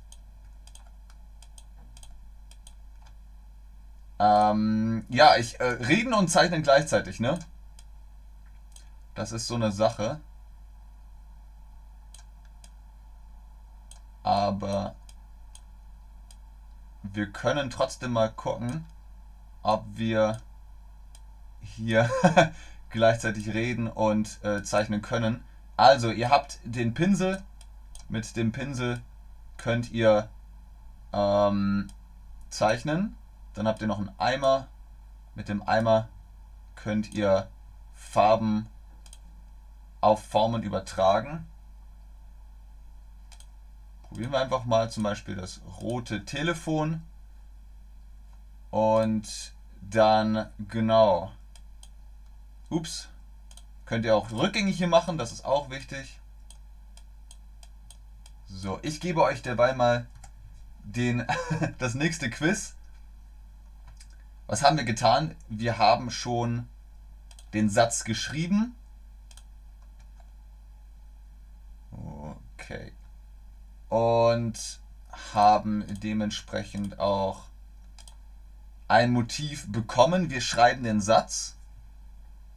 ähm, 4.19 5.05
ja, 5.09 5.37
ich 5.37 5.61
äh, 5.61 5.65
reden 5.65 6.15
und 6.15 6.29
zeichnen 6.29 6.63
gleichzeitig, 6.63 7.21
ne? 7.21 7.39
Das 9.15 9.33
ist 9.33 9.47
so 9.47 9.55
eine 9.55 9.73
Sache. 9.73 10.21
Aber 14.23 14.95
wir 17.03 17.31
können 17.31 17.71
trotzdem 17.71 18.13
mal 18.13 18.31
gucken, 18.31 18.85
ob 19.63 19.85
wir 19.95 20.41
hier 21.61 22.11
gleichzeitig 22.91 23.55
reden 23.55 23.89
und 23.89 24.43
äh, 24.45 24.63
zeichnen 24.63 25.03
können. 25.03 25.45
Also, 25.77 26.11
ihr 26.11 26.31
habt 26.31 26.59
den 26.65 26.95
Pinsel. 26.95 27.43
Mit 28.09 28.37
dem 28.37 28.53
Pinsel 28.53 29.01
könnt 29.57 29.93
ihr 29.93 30.29
ähm, 31.13 31.89
zeichnen. 32.51 33.17
Dann 33.55 33.67
habt 33.67 33.81
ihr 33.81 33.87
noch 33.87 33.99
einen 33.99 34.13
Eimer. 34.19 34.69
Mit 35.35 35.49
dem 35.49 35.63
Eimer 35.67 36.09
könnt 36.75 37.15
ihr 37.15 37.49
Farben 37.95 38.67
auf 40.01 40.25
Formen 40.25 40.63
übertragen. 40.63 41.47
Probieren 44.11 44.33
wir 44.33 44.41
einfach 44.41 44.65
mal 44.65 44.91
zum 44.91 45.05
Beispiel 45.05 45.37
das 45.37 45.61
rote 45.81 46.25
Telefon. 46.25 47.01
Und 48.71 49.53
dann, 49.81 50.51
genau. 50.69 51.31
Ups. 52.71 53.09
Könnt 53.87 54.05
ihr 54.05 54.17
auch 54.17 54.33
rückgängig 54.33 54.79
hier 54.79 54.89
machen, 54.89 55.17
das 55.17 55.31
ist 55.31 55.45
auch 55.45 55.71
wichtig. 55.71 56.19
So, 58.47 58.81
ich 58.83 59.01
gebe 59.01 59.23
euch 59.23 59.43
derweil 59.43 59.77
mal 59.77 60.09
den, 60.83 61.25
das 61.79 61.95
nächste 61.95 62.31
Quiz. 62.31 62.75
Was 64.49 64.63
haben 64.63 64.77
wir 64.77 64.85
getan? 64.85 65.37
Wir 65.49 65.79
haben 65.79 66.11
schon 66.11 66.69
den 67.53 67.71
Satz 67.71 68.03
geschrieben. 68.03 68.75
Okay. 71.93 72.93
Und 73.91 74.81
haben 75.35 75.85
dementsprechend 76.03 76.99
auch 76.99 77.43
ein 78.89 79.11
Motiv 79.11 79.71
bekommen. 79.71 80.31
Wir 80.31 80.41
schreiben 80.41 80.83
den 80.83 81.01
Satz 81.01 81.57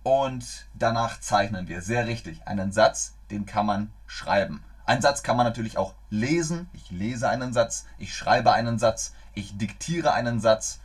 und 0.03 0.65
danach 0.73 1.19
zeichnen 1.19 1.67
wir. 1.67 1.81
Sehr 1.81 2.07
richtig. 2.07 2.47
Einen 2.47 2.71
Satz, 2.71 3.13
den 3.29 3.45
kann 3.45 3.65
man 3.65 3.91
schreiben. 4.07 4.63
Einen 4.85 5.01
Satz 5.01 5.23
kann 5.23 5.37
man 5.37 5.45
natürlich 5.45 5.77
auch 5.77 5.93
lesen. 6.09 6.69
Ich 6.73 6.91
lese 6.91 7.29
einen 7.29 7.53
Satz, 7.53 7.85
ich 7.97 8.13
schreibe 8.15 8.51
einen 8.51 8.79
Satz, 8.79 9.13
ich 9.33 9.57
diktiere 9.57 10.13
einen 10.13 10.39
Satz. 10.39 10.79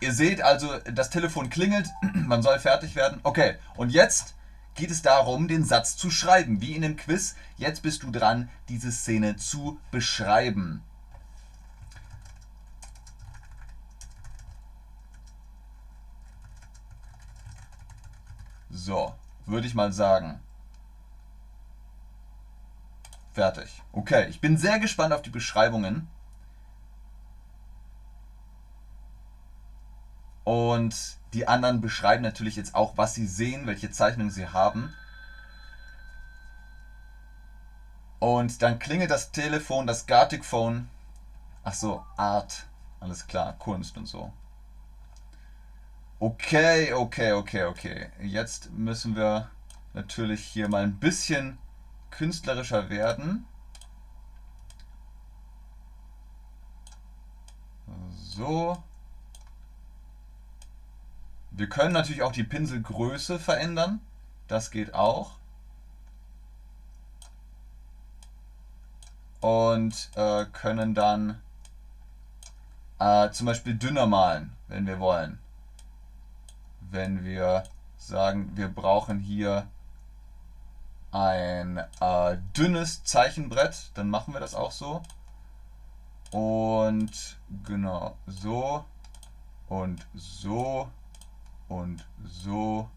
Ihr 0.00 0.12
seht 0.12 0.42
also, 0.42 0.78
das 0.92 1.10
Telefon 1.10 1.50
klingelt, 1.50 1.88
man 2.14 2.42
soll 2.42 2.58
fertig 2.58 2.96
werden. 2.96 3.20
Okay, 3.22 3.56
und 3.76 3.90
jetzt 3.90 4.34
geht 4.74 4.90
es 4.90 5.02
darum, 5.02 5.48
den 5.48 5.64
Satz 5.64 5.96
zu 5.96 6.10
schreiben, 6.10 6.60
wie 6.60 6.74
in 6.74 6.82
dem 6.82 6.96
Quiz. 6.96 7.34
Jetzt 7.56 7.82
bist 7.82 8.02
du 8.02 8.10
dran, 8.10 8.48
diese 8.68 8.92
Szene 8.92 9.36
zu 9.36 9.78
beschreiben. 9.90 10.82
So, 18.70 19.14
würde 19.46 19.66
ich 19.66 19.74
mal 19.74 19.92
sagen. 19.92 20.40
Fertig. 23.32 23.82
Okay, 23.92 24.28
ich 24.28 24.40
bin 24.40 24.56
sehr 24.56 24.78
gespannt 24.78 25.12
auf 25.12 25.22
die 25.22 25.30
Beschreibungen. 25.30 26.08
Und 30.44 31.16
die 31.34 31.48
anderen 31.48 31.80
beschreiben 31.80 32.22
natürlich 32.22 32.56
jetzt 32.56 32.74
auch, 32.74 32.96
was 32.96 33.14
sie 33.14 33.26
sehen, 33.26 33.66
welche 33.66 33.90
Zeichnungen 33.90 34.30
sie 34.30 34.48
haben. 34.48 34.92
Und 38.18 38.62
dann 38.62 38.78
klingelt 38.78 39.10
das 39.10 39.32
Telefon, 39.32 39.86
das 39.86 40.06
Gartic 40.06 40.44
Phone. 40.44 40.88
Ach 41.64 41.74
so, 41.74 42.04
Art. 42.16 42.66
Alles 43.00 43.26
klar, 43.26 43.54
Kunst 43.58 43.96
und 43.96 44.06
so. 44.06 44.32
Okay, 46.20 46.92
okay, 46.92 47.32
okay, 47.32 47.64
okay. 47.64 48.10
Jetzt 48.20 48.70
müssen 48.70 49.16
wir 49.16 49.50
natürlich 49.92 50.44
hier 50.44 50.68
mal 50.68 50.84
ein 50.84 50.98
bisschen 50.98 51.58
künstlerischer 52.10 52.90
werden. 52.90 53.46
So. 58.12 58.82
Wir 61.54 61.68
können 61.68 61.92
natürlich 61.92 62.22
auch 62.22 62.32
die 62.32 62.44
Pinselgröße 62.44 63.38
verändern. 63.38 64.00
Das 64.48 64.70
geht 64.70 64.94
auch. 64.94 65.38
Und 69.40 70.10
äh, 70.14 70.44
können 70.46 70.94
dann 70.94 71.40
äh, 72.98 73.30
zum 73.30 73.46
Beispiel 73.46 73.74
dünner 73.74 74.06
malen, 74.06 74.52
wenn 74.68 74.86
wir 74.86 75.00
wollen 75.00 75.42
wenn 76.92 77.24
wir 77.24 77.64
sagen, 77.96 78.52
wir 78.54 78.68
brauchen 78.68 79.18
hier 79.18 79.66
ein 81.10 81.78
äh, 82.00 82.38
dünnes 82.56 83.02
Zeichenbrett, 83.04 83.90
dann 83.94 84.08
machen 84.08 84.34
wir 84.34 84.40
das 84.40 84.54
auch 84.54 84.72
so. 84.72 85.02
Und 86.30 87.38
genau, 87.64 88.16
so 88.26 88.84
und 89.68 90.06
so 90.14 90.88
und 91.80 92.04
so 92.24 92.88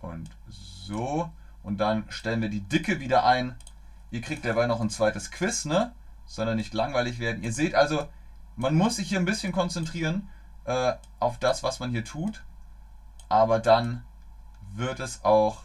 und 0.00 0.30
so. 0.48 1.30
Und 1.62 1.78
dann 1.78 2.04
stellen 2.08 2.40
wir 2.40 2.48
die 2.48 2.60
Dicke 2.60 3.00
wieder 3.00 3.24
ein. 3.24 3.56
Ihr 4.10 4.20
kriegt 4.20 4.44
dabei 4.44 4.66
noch 4.66 4.80
ein 4.80 4.90
zweites 4.90 5.30
Quiz, 5.30 5.64
ne? 5.64 5.92
Sondern 6.26 6.56
nicht 6.56 6.74
langweilig 6.74 7.18
werden. 7.18 7.42
Ihr 7.42 7.52
seht 7.52 7.74
also, 7.74 8.08
man 8.56 8.74
muss 8.74 8.96
sich 8.96 9.08
hier 9.08 9.18
ein 9.18 9.24
bisschen 9.24 9.52
konzentrieren 9.52 10.28
äh, 10.64 10.94
auf 11.20 11.38
das, 11.38 11.62
was 11.62 11.80
man 11.80 11.90
hier 11.90 12.04
tut 12.04 12.42
aber 13.28 13.58
dann 13.58 14.04
wird 14.74 15.00
es 15.00 15.24
auch 15.24 15.62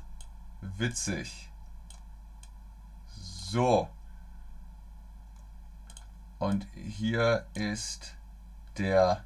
witzig. 0.62 1.50
So. 3.08 3.88
Und 6.40 6.68
hier 6.76 7.46
ist 7.54 8.16
der 8.78 9.24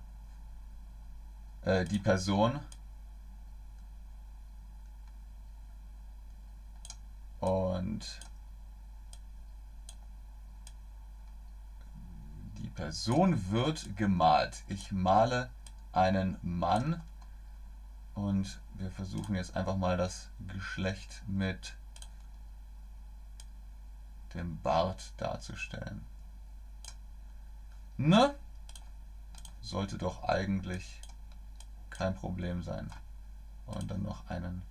äh, 1.63 1.85
die 1.85 1.99
Person. 1.99 2.59
Und 7.39 8.19
die 12.57 12.69
Person 12.69 13.51
wird 13.51 13.95
gemalt. 13.95 14.63
Ich 14.67 14.91
male 14.91 15.49
einen 15.91 16.37
Mann 16.41 17.01
und 18.13 18.59
wir 18.75 18.91
versuchen 18.91 19.35
jetzt 19.35 19.55
einfach 19.55 19.77
mal 19.77 19.97
das 19.97 20.29
Geschlecht 20.47 21.23
mit 21.27 21.75
dem 24.33 24.59
Bart 24.61 25.13
darzustellen. 25.17 26.03
Ne? 27.97 28.35
Sollte 29.61 29.97
doch 29.97 30.23
eigentlich 30.23 31.01
kein 31.89 32.15
Problem 32.15 32.61
sein. 32.61 32.91
Und 33.65 33.89
dann 33.89 34.03
noch 34.03 34.29
einen 34.29 34.61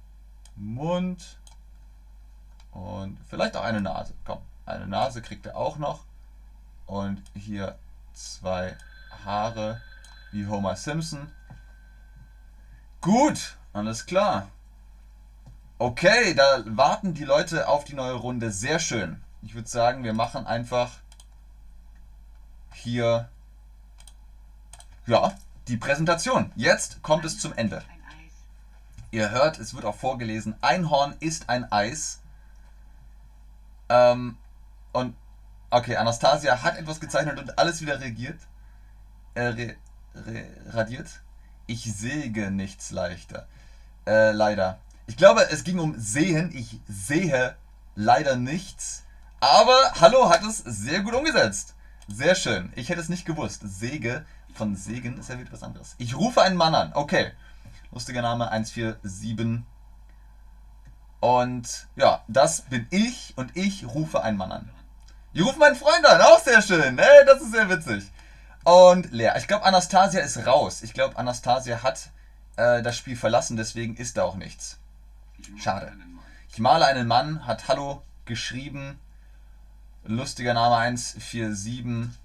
Mund. 0.55 1.39
Und 3.07 3.19
vielleicht 3.29 3.57
auch 3.57 3.63
eine 3.63 3.81
Nase. 3.81 4.15
Komm, 4.25 4.39
eine 4.65 4.87
Nase 4.89 5.23
kriegt 5.23 5.47
er 5.47 5.57
auch 5.57 5.79
noch. 5.79 6.01
Und 6.87 7.23
hier 7.35 7.79
zwei 8.13 8.77
Haare 9.25 9.81
wie 10.33 10.47
Homer 10.47 10.75
Simpson. 10.75 11.31
Gut, 13.01 13.57
alles 13.73 14.07
klar. 14.07 14.49
Okay, 15.79 16.35
da 16.35 16.65
warten 16.67 17.15
die 17.15 17.25
Leute 17.25 17.69
auf 17.69 17.85
die 17.85 17.95
neue 17.95 18.15
Runde. 18.15 18.51
Sehr 18.51 18.81
schön. 18.81 19.23
Ich 19.43 19.55
würde 19.55 19.69
sagen, 19.69 20.03
wir 20.03 20.15
machen 20.15 20.47
einfach 20.47 20.91
hier 22.73 23.29
ja, 25.07 25.33
die 25.69 25.77
Präsentation. 25.77 26.51
Jetzt 26.57 27.03
kommt 27.03 27.25
es 27.25 27.39
zum 27.39 27.53
Ende. 27.53 27.85
Ihr 29.13 29.31
hört, 29.31 29.59
es 29.61 29.75
wird 29.75 29.85
auch 29.85 29.95
vorgelesen, 29.95 30.57
Einhorn 30.61 31.15
ist 31.21 31.49
ein 31.49 31.71
Eis. 31.71 32.21
Ähm, 33.89 34.37
und 34.93 35.15
okay, 35.71 35.97
Anastasia 35.97 36.63
hat 36.63 36.79
etwas 36.79 37.01
gezeichnet 37.01 37.39
und 37.39 37.59
alles 37.59 37.81
wieder 37.81 38.01
regiert. 38.01 38.39
Äh, 39.35 39.49
re, 39.49 39.77
re, 40.15 40.47
radiert. 40.71 41.09
Ich 41.67 41.85
säge 41.93 42.51
nichts 42.51 42.91
leichter. 42.91 43.47
Äh, 44.07 44.33
leider. 44.33 44.79
Ich 45.07 45.17
glaube, 45.17 45.49
es 45.51 45.65
ging 45.65 45.79
um 45.79 45.99
Sehen. 45.99 46.51
Ich 46.55 46.81
sehe 46.89 47.57
leider 47.95 48.37
nichts. 48.37 49.05
Aber 49.41 49.93
Hallo 50.01 50.31
hat 50.31 50.43
es 50.43 50.59
sehr 50.59 51.01
gut 51.01 51.15
umgesetzt. 51.15 51.75
Sehr 52.09 52.35
schön. 52.35 52.73
Ich 52.77 52.89
hätte 52.89 53.01
es 53.01 53.09
nicht 53.09 53.27
gewusst. 53.27 53.63
Säge 53.65 54.25
von 54.55 54.77
Segen 54.77 55.19
ist 55.19 55.29
ja 55.29 55.39
wieder 55.39 55.53
was 55.53 55.63
anderes. 55.63 55.95
Ich 55.99 56.17
rufe 56.17 56.41
einen 56.41 56.57
Mann 56.57 56.75
an. 56.75 56.93
Okay. 56.95 57.33
Lustiger 57.93 58.23
Name 58.23 58.51
147. 58.51 59.65
Und 61.21 61.87
ja, 61.97 62.23
das 62.29 62.63
bin 62.63 62.87
ich 62.91 63.33
und 63.37 63.57
ich 63.57 63.87
rufe 63.87 64.23
einen 64.23 64.37
Mann 64.37 64.53
an. 64.53 64.71
Ich 65.33 65.45
rufe 65.45 65.59
meinen 65.59 65.77
Freund 65.77 66.05
an. 66.07 66.21
Auch 66.23 66.41
sehr 66.41 66.63
schön. 66.63 66.99
Hey, 66.99 67.25
das 67.27 67.43
ist 67.43 67.53
sehr 67.53 67.69
witzig. 67.69 68.11
Und 68.65 69.13
leer. 69.13 69.37
Ich 69.37 69.47
glaube, 69.47 69.65
Anastasia 69.65 70.21
ist 70.21 70.47
raus. 70.47 70.83
Ich 70.83 70.93
glaube, 70.93 71.17
Anastasia 71.19 71.83
hat 71.83 72.11
äh, 72.57 72.83
das 72.83 72.97
Spiel 72.97 73.17
verlassen, 73.17 73.57
deswegen 73.57 73.97
ist 73.97 74.17
da 74.17 74.25
auch 74.25 74.37
nichts. 74.37 74.79
Schade. 75.63 75.93
Ich 76.51 76.59
male 76.59 76.87
einen 76.87 77.07
Mann, 77.07 77.47
hat 77.47 77.69
Hallo 77.69 78.03
geschrieben. 78.25 78.99
Lustiger 80.05 80.55
Name 80.55 80.77
147 80.77 82.19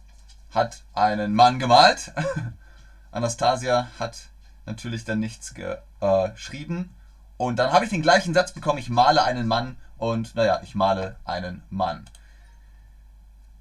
hat 0.54 0.84
einen 0.94 1.34
Mann 1.36 1.60
gemalt. 1.60 2.14
Anastasia 3.12 3.90
hat 4.00 4.18
natürlich 4.66 5.04
dann 5.04 5.20
nichts 5.20 5.54
geschrieben. 5.54 6.96
Und 7.42 7.58
dann 7.58 7.72
habe 7.72 7.86
ich 7.86 7.90
den 7.90 8.04
gleichen 8.04 8.36
Satz 8.36 8.52
bekommen, 8.52 8.78
ich 8.78 8.92
male 8.92 9.24
einen 9.24 9.48
Mann 9.48 9.76
und 9.98 10.36
naja, 10.36 10.60
ich 10.62 10.76
male 10.76 11.16
einen 11.26 11.64
Mann. 11.72 12.08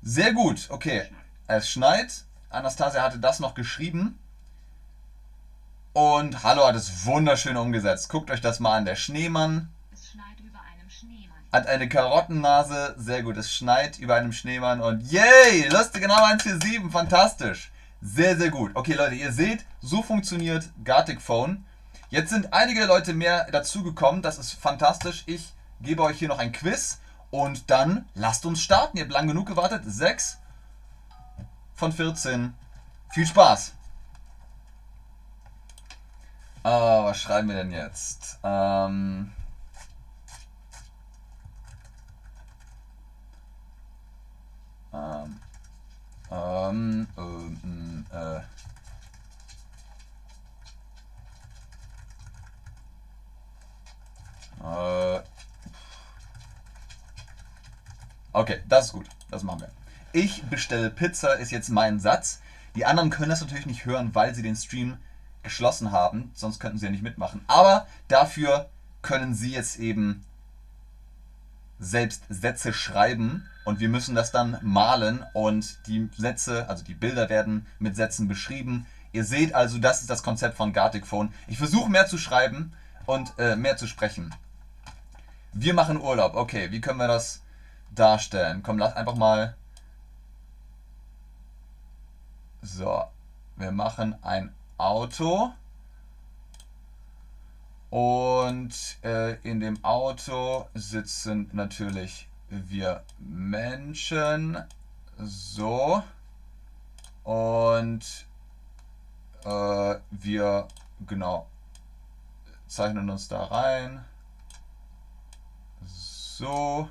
Sehr 0.02 0.34
gut, 0.34 0.66
okay. 0.68 1.04
Es 1.46 1.70
schneit. 1.70 2.24
Anastasia 2.50 3.02
hatte 3.02 3.18
das 3.18 3.40
noch 3.40 3.54
geschrieben. 3.54 4.18
Und 5.94 6.42
Hallo 6.42 6.66
hat 6.66 6.74
es 6.74 7.06
wunderschön 7.06 7.56
umgesetzt. 7.56 8.10
Guckt 8.10 8.30
euch 8.30 8.42
das 8.42 8.60
mal 8.60 8.76
an. 8.76 8.84
Der 8.84 8.96
Schneemann 8.96 9.70
hat 11.50 11.66
eine 11.66 11.88
Karottennase. 11.88 12.96
Sehr 12.98 13.22
gut. 13.22 13.38
Es 13.38 13.50
schneit 13.50 13.98
über 13.98 14.16
einem 14.16 14.32
Schneemann. 14.32 14.82
Und 14.82 15.10
yay! 15.10 15.68
Lustige 15.70 16.06
Name 16.06 16.26
147. 16.26 16.92
Fantastisch. 16.92 17.72
Sehr, 18.02 18.36
sehr 18.36 18.50
gut. 18.50 18.72
Okay, 18.74 18.92
Leute, 18.92 19.14
ihr 19.14 19.32
seht, 19.32 19.64
so 19.80 20.02
funktioniert 20.02 20.68
Gartic 20.84 21.22
Phone. 21.22 21.64
Jetzt 22.10 22.30
sind 22.30 22.52
einige 22.52 22.86
Leute 22.86 23.14
mehr 23.14 23.44
dazugekommen. 23.52 24.20
Das 24.20 24.38
ist 24.38 24.52
fantastisch. 24.52 25.22
Ich 25.26 25.52
gebe 25.80 26.02
euch 26.02 26.18
hier 26.18 26.28
noch 26.28 26.40
ein 26.40 26.50
Quiz. 26.50 27.00
Und 27.30 27.70
dann 27.70 28.08
lasst 28.14 28.44
uns 28.44 28.60
starten. 28.60 28.96
Ihr 28.96 29.04
habt 29.04 29.12
lang 29.12 29.28
genug 29.28 29.46
gewartet. 29.46 29.82
6 29.86 30.38
von 31.74 31.92
14. 31.92 32.52
Viel 33.10 33.26
Spaß. 33.26 33.74
Uh, 36.62 37.04
was 37.04 37.18
schreiben 37.20 37.48
wir 37.48 37.56
denn 37.56 37.70
jetzt? 37.70 38.38
Ähm... 38.42 39.32
Ähm, 44.92 45.40
ähm, 46.32 47.06
ähm, 47.16 48.06
äh. 48.12 48.40
Äh. 54.62 55.20
Okay, 58.32 58.60
das 58.68 58.86
ist 58.86 58.92
gut. 58.92 59.06
Das 59.30 59.42
machen 59.42 59.60
wir. 59.60 59.70
Ich 60.12 60.42
bestelle 60.44 60.90
Pizza 60.90 61.34
ist 61.34 61.50
jetzt 61.50 61.68
mein 61.68 62.00
Satz. 62.00 62.40
Die 62.74 62.84
anderen 62.84 63.10
können 63.10 63.30
das 63.30 63.40
natürlich 63.40 63.66
nicht 63.66 63.84
hören, 63.84 64.14
weil 64.14 64.34
sie 64.34 64.42
den 64.42 64.56
Stream 64.56 64.98
geschlossen 65.42 65.92
haben. 65.92 66.30
Sonst 66.34 66.60
könnten 66.60 66.78
sie 66.78 66.86
ja 66.86 66.92
nicht 66.92 67.02
mitmachen. 67.02 67.42
Aber 67.46 67.86
dafür 68.08 68.68
können 69.02 69.34
sie 69.34 69.52
jetzt 69.52 69.78
eben 69.78 70.24
selbst 71.78 72.24
Sätze 72.28 72.72
schreiben 72.72 73.48
und 73.64 73.80
wir 73.80 73.88
müssen 73.88 74.14
das 74.14 74.32
dann 74.32 74.58
malen 74.62 75.24
und 75.32 75.86
die 75.86 76.10
Sätze, 76.16 76.68
also 76.68 76.84
die 76.84 76.94
Bilder 76.94 77.28
werden 77.30 77.66
mit 77.78 77.96
Sätzen 77.96 78.28
beschrieben. 78.28 78.86
Ihr 79.12 79.24
seht 79.24 79.54
also, 79.54 79.78
das 79.78 80.02
ist 80.02 80.10
das 80.10 80.22
Konzept 80.22 80.56
von 80.56 80.72
Gartic 80.72 81.06
Phone. 81.06 81.32
Ich 81.48 81.58
versuche 81.58 81.90
mehr 81.90 82.06
zu 82.06 82.18
schreiben 82.18 82.72
und 83.06 83.32
äh, 83.38 83.56
mehr 83.56 83.76
zu 83.76 83.86
sprechen. 83.86 84.34
Wir 85.52 85.74
machen 85.74 86.00
Urlaub. 86.00 86.34
Okay, 86.34 86.70
wie 86.70 86.80
können 86.80 86.98
wir 86.98 87.08
das 87.08 87.42
darstellen? 87.90 88.62
Komm, 88.62 88.78
lass 88.78 88.94
einfach 88.94 89.16
mal. 89.16 89.56
So, 92.62 93.04
wir 93.56 93.72
machen 93.72 94.16
ein 94.22 94.54
Auto. 94.78 95.52
Und 97.90 98.98
äh, 99.02 99.34
in 99.42 99.58
dem 99.58 99.84
Auto 99.84 100.68
sitzen 100.74 101.50
natürlich 101.52 102.28
wir 102.48 103.02
Menschen. 103.18 104.62
So. 105.18 106.02
Und 107.24 108.26
äh, 109.44 109.96
wir, 110.10 110.68
genau, 111.06 111.46
zeichnen 112.66 113.10
uns 113.10 113.28
da 113.28 113.44
rein. 113.44 114.04
So. 116.40 116.88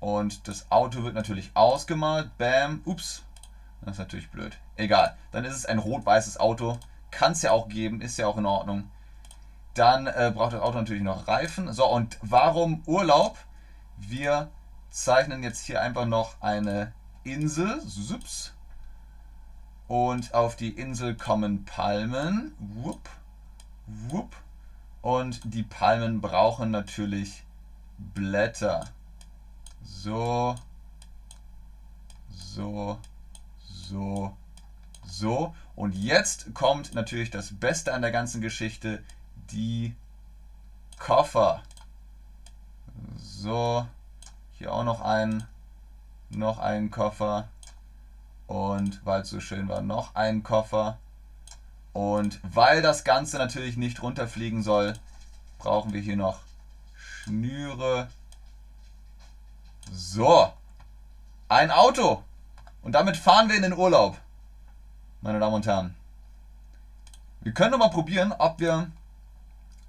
Und 0.00 0.48
das 0.48 0.70
Auto 0.70 1.02
wird 1.02 1.14
natürlich 1.14 1.50
ausgemalt. 1.52 2.38
Bam. 2.38 2.80
Ups. 2.86 3.22
Das 3.82 3.92
ist 3.92 3.98
natürlich 3.98 4.30
blöd. 4.30 4.56
Egal. 4.76 5.14
Dann 5.30 5.44
ist 5.44 5.54
es 5.54 5.66
ein 5.66 5.78
rot-weißes 5.78 6.40
Auto. 6.40 6.78
Kann 7.10 7.32
es 7.32 7.42
ja 7.42 7.50
auch 7.50 7.68
geben. 7.68 8.00
Ist 8.00 8.16
ja 8.16 8.26
auch 8.26 8.38
in 8.38 8.46
Ordnung. 8.46 8.90
Dann 9.74 10.06
äh, 10.06 10.32
braucht 10.34 10.54
das 10.54 10.62
Auto 10.62 10.78
natürlich 10.78 11.02
noch 11.02 11.28
Reifen. 11.28 11.70
So, 11.74 11.84
und 11.86 12.18
warum 12.22 12.82
Urlaub? 12.86 13.36
Wir 13.98 14.50
zeichnen 14.88 15.42
jetzt 15.42 15.66
hier 15.66 15.82
einfach 15.82 16.06
noch 16.06 16.40
eine 16.40 16.94
Insel. 17.24 17.78
Sups. 17.82 18.54
Und 19.86 20.32
auf 20.32 20.56
die 20.56 20.70
Insel 20.70 21.14
kommen 21.14 21.66
Palmen. 21.66 22.54
Wupp, 22.58 23.10
wupp. 23.86 24.34
Und 25.02 25.40
die 25.44 25.62
Palmen 25.62 26.22
brauchen 26.22 26.70
natürlich 26.70 27.44
Blätter. 28.14 28.88
So, 29.82 30.54
so, 32.30 32.98
so, 33.58 34.36
so. 35.04 35.54
Und 35.74 35.94
jetzt 35.94 36.54
kommt 36.54 36.94
natürlich 36.94 37.30
das 37.30 37.58
Beste 37.58 37.94
an 37.94 38.02
der 38.02 38.12
ganzen 38.12 38.40
Geschichte 38.40 39.02
die 39.50 39.94
Koffer. 40.98 41.62
So, 43.16 43.86
hier 44.52 44.72
auch 44.72 44.84
noch 44.84 45.00
ein, 45.00 45.46
noch 46.30 46.58
ein 46.58 46.90
Koffer. 46.90 47.48
Und 48.46 49.04
weil 49.06 49.22
es 49.22 49.30
so 49.30 49.40
schön 49.40 49.68
war, 49.68 49.80
noch 49.80 50.14
ein 50.14 50.42
Koffer. 50.42 50.98
Und 51.92 52.40
weil 52.42 52.82
das 52.82 53.04
Ganze 53.04 53.38
natürlich 53.38 53.76
nicht 53.76 54.02
runterfliegen 54.02 54.62
soll, 54.62 54.94
brauchen 55.58 55.92
wir 55.92 56.00
hier 56.00 56.16
noch 56.16 56.40
Schnüre. 57.24 58.08
So, 59.92 60.52
ein 61.48 61.70
Auto. 61.70 62.24
Und 62.82 62.92
damit 62.92 63.16
fahren 63.16 63.48
wir 63.48 63.56
in 63.56 63.62
den 63.62 63.74
Urlaub, 63.74 64.18
meine 65.20 65.38
Damen 65.38 65.54
und 65.54 65.66
Herren. 65.66 65.94
Wir 67.40 67.52
können 67.52 67.70
noch 67.70 67.78
mal 67.78 67.90
probieren, 67.90 68.32
ob 68.32 68.58
wir 68.58 68.90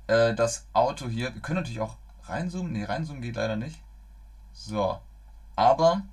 äh, 0.07 0.35
das 0.35 0.67
Auto 0.73 1.07
hier. 1.07 1.33
Wir 1.33 1.41
können 1.41 1.59
natürlich 1.59 1.81
auch 1.81 1.95
reinzoomen. 2.25 2.71
Ne, 2.71 2.87
reinzoomen 2.87 3.21
geht 3.21 3.35
leider 3.35 3.55
nicht. 3.55 3.79
So. 4.53 4.99
Aber 5.55 6.03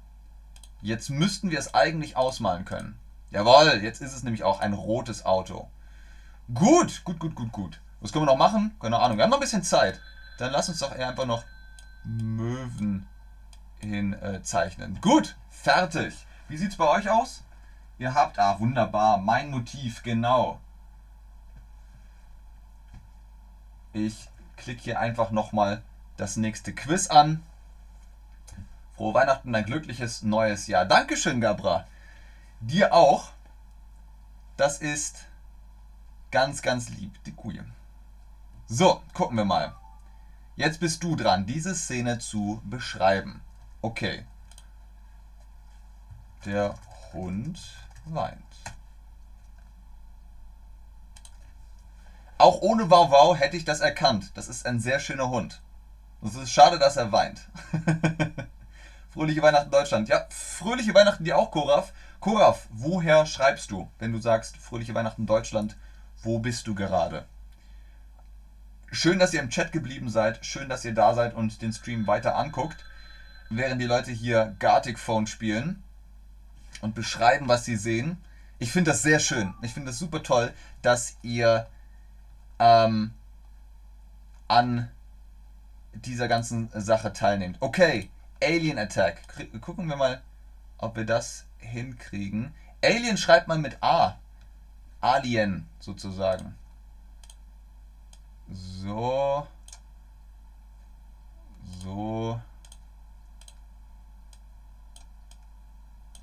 jetzt 0.80 1.11
müssten 1.11 1.50
wir 1.50 1.59
es 1.59 1.74
eigentlich 1.74 2.16
ausmalen 2.16 2.64
können. 2.64 2.98
Jawohl, 3.30 3.80
jetzt 3.83 4.00
ist 4.00 4.14
es 4.14 4.22
nämlich 4.22 4.42
auch 4.42 4.61
ein 4.61 4.72
rotes 4.72 5.26
Auto. 5.26 5.68
Gut, 6.54 7.04
gut, 7.04 7.18
gut, 7.18 7.35
gut, 7.35 7.52
gut. 7.52 7.80
Was 8.00 8.12
können 8.12 8.24
wir 8.24 8.33
noch 8.33 8.38
machen? 8.38 8.74
Keine 8.80 8.98
Ahnung. 8.98 9.18
Wir 9.18 9.24
haben 9.24 9.30
noch 9.30 9.38
ein 9.38 9.42
bisschen 9.42 9.62
Zeit. 9.62 10.00
Dann 10.40 10.53
lass 10.53 10.70
uns 10.70 10.79
doch 10.79 10.96
eher 10.96 11.09
einfach 11.09 11.26
noch 11.26 11.44
Möwen 12.03 13.07
hinzeichnen. 13.79 14.96
Äh, 14.96 15.00
gut, 15.00 15.37
fertig. 15.50 16.14
Wie 16.48 16.57
sieht 16.57 16.70
es 16.70 16.76
bei 16.79 16.88
euch 16.88 17.11
aus? 17.11 17.44
Ihr 17.98 18.14
habt, 18.14 18.38
ah, 18.38 18.59
wunderbar, 18.59 19.18
mein 19.18 19.50
Motiv, 19.50 20.03
genau. 20.03 20.59
Ich 23.92 24.31
klicke 24.57 24.83
hier 24.83 24.98
einfach 24.98 25.31
nochmal 25.31 25.83
das 26.16 26.37
nächste 26.37 26.74
Quiz 26.74 27.09
an. 27.09 27.42
Frohe 28.96 29.12
Weihnachten, 29.12 29.55
ein 29.55 29.66
glückliches 29.66 30.22
neues 30.22 30.68
Jahr. 30.68 30.87
Dankeschön, 30.87 31.42
Gabra. 31.42 31.87
Dir 32.61 32.94
auch. 32.94 33.33
Das 34.57 34.79
ist 34.79 35.26
ganz, 36.31 36.62
ganz 36.62 36.88
lieb, 36.88 37.22
die 37.24 37.33
Kuh. 37.33 37.53
So, 38.68 39.03
gucken 39.12 39.37
wir 39.37 39.44
mal. 39.44 39.74
Jetzt 40.61 40.79
bist 40.79 41.03
du 41.03 41.16
dran, 41.16 41.46
diese 41.46 41.75
Szene 41.75 42.18
zu 42.18 42.61
beschreiben. 42.66 43.40
Okay. 43.81 44.27
Der 46.44 46.75
Hund 47.14 47.59
weint. 48.05 48.44
Auch 52.37 52.61
ohne 52.61 52.90
Wow 52.90 53.11
Wow 53.11 53.40
hätte 53.40 53.57
ich 53.57 53.64
das 53.64 53.81
erkannt. 53.81 54.33
Das 54.35 54.49
ist 54.49 54.66
ein 54.66 54.81
sehr 54.81 55.01
schöner 55.01 55.31
Hund. 55.31 55.62
Es 56.23 56.35
ist 56.35 56.51
schade, 56.51 56.79
dass 56.79 56.99
er 56.99 57.11
weint. 57.11 57.40
fröhliche 59.14 59.40
Weihnachten 59.40 59.70
Deutschland. 59.70 60.11
Ja, 60.11 60.27
fröhliche 60.29 60.92
Weihnachten 60.92 61.25
dir 61.25 61.38
auch, 61.38 61.53
Koraf. 61.53 61.94
Koraf, 62.20 62.68
woher 62.68 63.25
schreibst 63.25 63.70
du, 63.70 63.90
wenn 63.99 64.12
du 64.12 64.20
sagst 64.20 64.59
fröhliche 64.59 64.94
Weihnachten 64.94 65.25
Deutschland? 65.25 65.79
Wo 66.23 66.38
bist 66.38 66.66
du 66.66 66.75
gerade? 66.75 67.25
Schön, 68.92 69.20
dass 69.20 69.33
ihr 69.33 69.40
im 69.40 69.50
Chat 69.50 69.70
geblieben 69.70 70.11
seid. 70.11 70.44
Schön, 70.44 70.68
dass 70.68 70.85
ihr 70.85 70.92
da 70.92 71.14
seid 71.14 71.35
und 71.35 71.62
den 71.62 71.72
Stream 71.72 72.09
weiter 72.09 72.35
anguckt, 72.35 72.85
während 73.48 73.81
die 73.81 73.87
Leute 73.87 74.11
hier 74.11 74.57
Gartic 74.59 74.98
Phone 74.98 75.29
spielen 75.29 75.83
und 76.81 76.96
beschreiben, 76.96 77.46
was 77.46 77.64
sie 77.64 77.76
sehen. 77.76 78.18
Ich 78.59 78.72
finde 78.72 78.90
das 78.90 79.03
sehr 79.03 79.20
schön. 79.20 79.55
Ich 79.62 79.72
finde 79.74 79.90
es 79.90 79.98
super 79.98 80.24
toll, 80.24 80.53
dass 80.83 81.16
ihr 81.22 81.68
ähm, 82.59 83.12
an 84.48 84.90
dieser 85.94 86.26
ganzen 86.26 86.68
Sache 86.74 87.12
teilnehmt. 87.12 87.59
Okay, 87.61 88.11
Alien 88.42 88.79
Attack. 88.79 89.22
Gucken 89.61 89.88
wir 89.88 89.96
mal, 89.96 90.20
ob 90.79 90.96
wir 90.96 91.05
das 91.07 91.46
hinkriegen. 91.59 92.53
Alien 92.83 93.16
schreibt 93.16 93.46
man 93.46 93.61
mit 93.61 93.81
A. 93.83 94.18
Alien 95.00 95.68
sozusagen. 95.79 96.57
So. 98.83 99.47
So. 101.83 102.40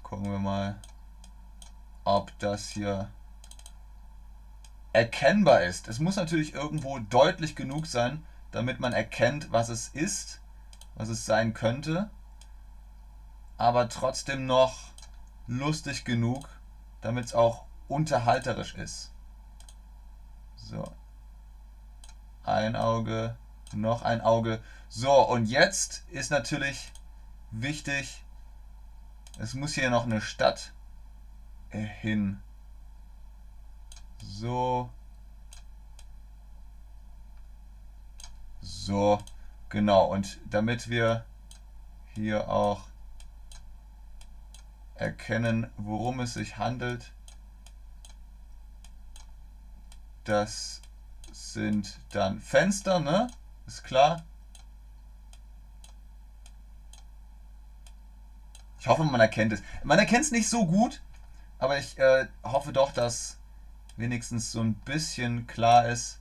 Gucken 0.01 0.31
wir 0.31 0.39
mal, 0.39 0.79
ob 2.03 2.31
das 2.39 2.69
hier 2.69 3.11
erkennbar 4.91 5.61
ist. 5.61 5.87
Es 5.87 5.99
muss 5.99 6.15
natürlich 6.15 6.55
irgendwo 6.55 6.97
deutlich 6.97 7.55
genug 7.55 7.85
sein, 7.85 8.25
damit 8.49 8.79
man 8.79 8.93
erkennt, 8.93 9.51
was 9.51 9.69
es 9.69 9.89
ist, 9.89 10.41
was 10.95 11.09
es 11.09 11.27
sein 11.27 11.53
könnte, 11.53 12.09
aber 13.57 13.87
trotzdem 13.87 14.47
noch 14.47 14.93
lustig 15.45 16.05
genug, 16.05 16.49
damit 17.01 17.25
es 17.25 17.35
auch 17.35 17.65
unterhalterisch 17.87 18.73
ist. 18.73 19.11
So. 20.55 20.91
Ein 22.47 22.77
Auge, 22.77 23.35
noch 23.73 24.03
ein 24.03 24.21
Auge. 24.21 24.61
So, 24.87 25.11
und 25.11 25.47
jetzt 25.47 26.05
ist 26.11 26.31
natürlich 26.31 26.93
wichtig, 27.51 28.23
es 29.37 29.53
muss 29.53 29.73
hier 29.73 29.89
noch 29.89 30.05
eine 30.05 30.21
Stadt 30.21 30.71
hin. 31.69 32.39
So. 34.23 34.89
So, 38.61 39.19
genau. 39.67 40.05
Und 40.05 40.39
damit 40.49 40.89
wir 40.89 41.25
hier 42.15 42.49
auch 42.49 42.87
erkennen, 44.95 45.69
worum 45.75 46.21
es 46.21 46.33
sich 46.33 46.57
handelt, 46.57 47.11
das 50.23 50.81
sind 51.37 51.99
dann 52.11 52.41
Fenster, 52.41 52.99
ne? 52.99 53.29
Ist 53.67 53.83
klar. 53.83 54.23
Ich 58.79 58.87
hoffe, 58.87 59.03
man 59.03 59.19
erkennt 59.19 59.53
es. 59.53 59.61
Man 59.83 59.99
erkennt 59.99 60.25
es 60.25 60.31
nicht 60.31 60.49
so 60.49 60.65
gut, 60.65 61.01
aber 61.59 61.77
ich 61.77 61.97
äh, 61.99 62.27
hoffe 62.43 62.73
doch, 62.73 62.91
dass 62.91 63.37
wenigstens 63.97 64.51
so 64.51 64.61
ein 64.61 64.75
bisschen 64.75 65.47
klar 65.47 65.87
ist, 65.87 66.19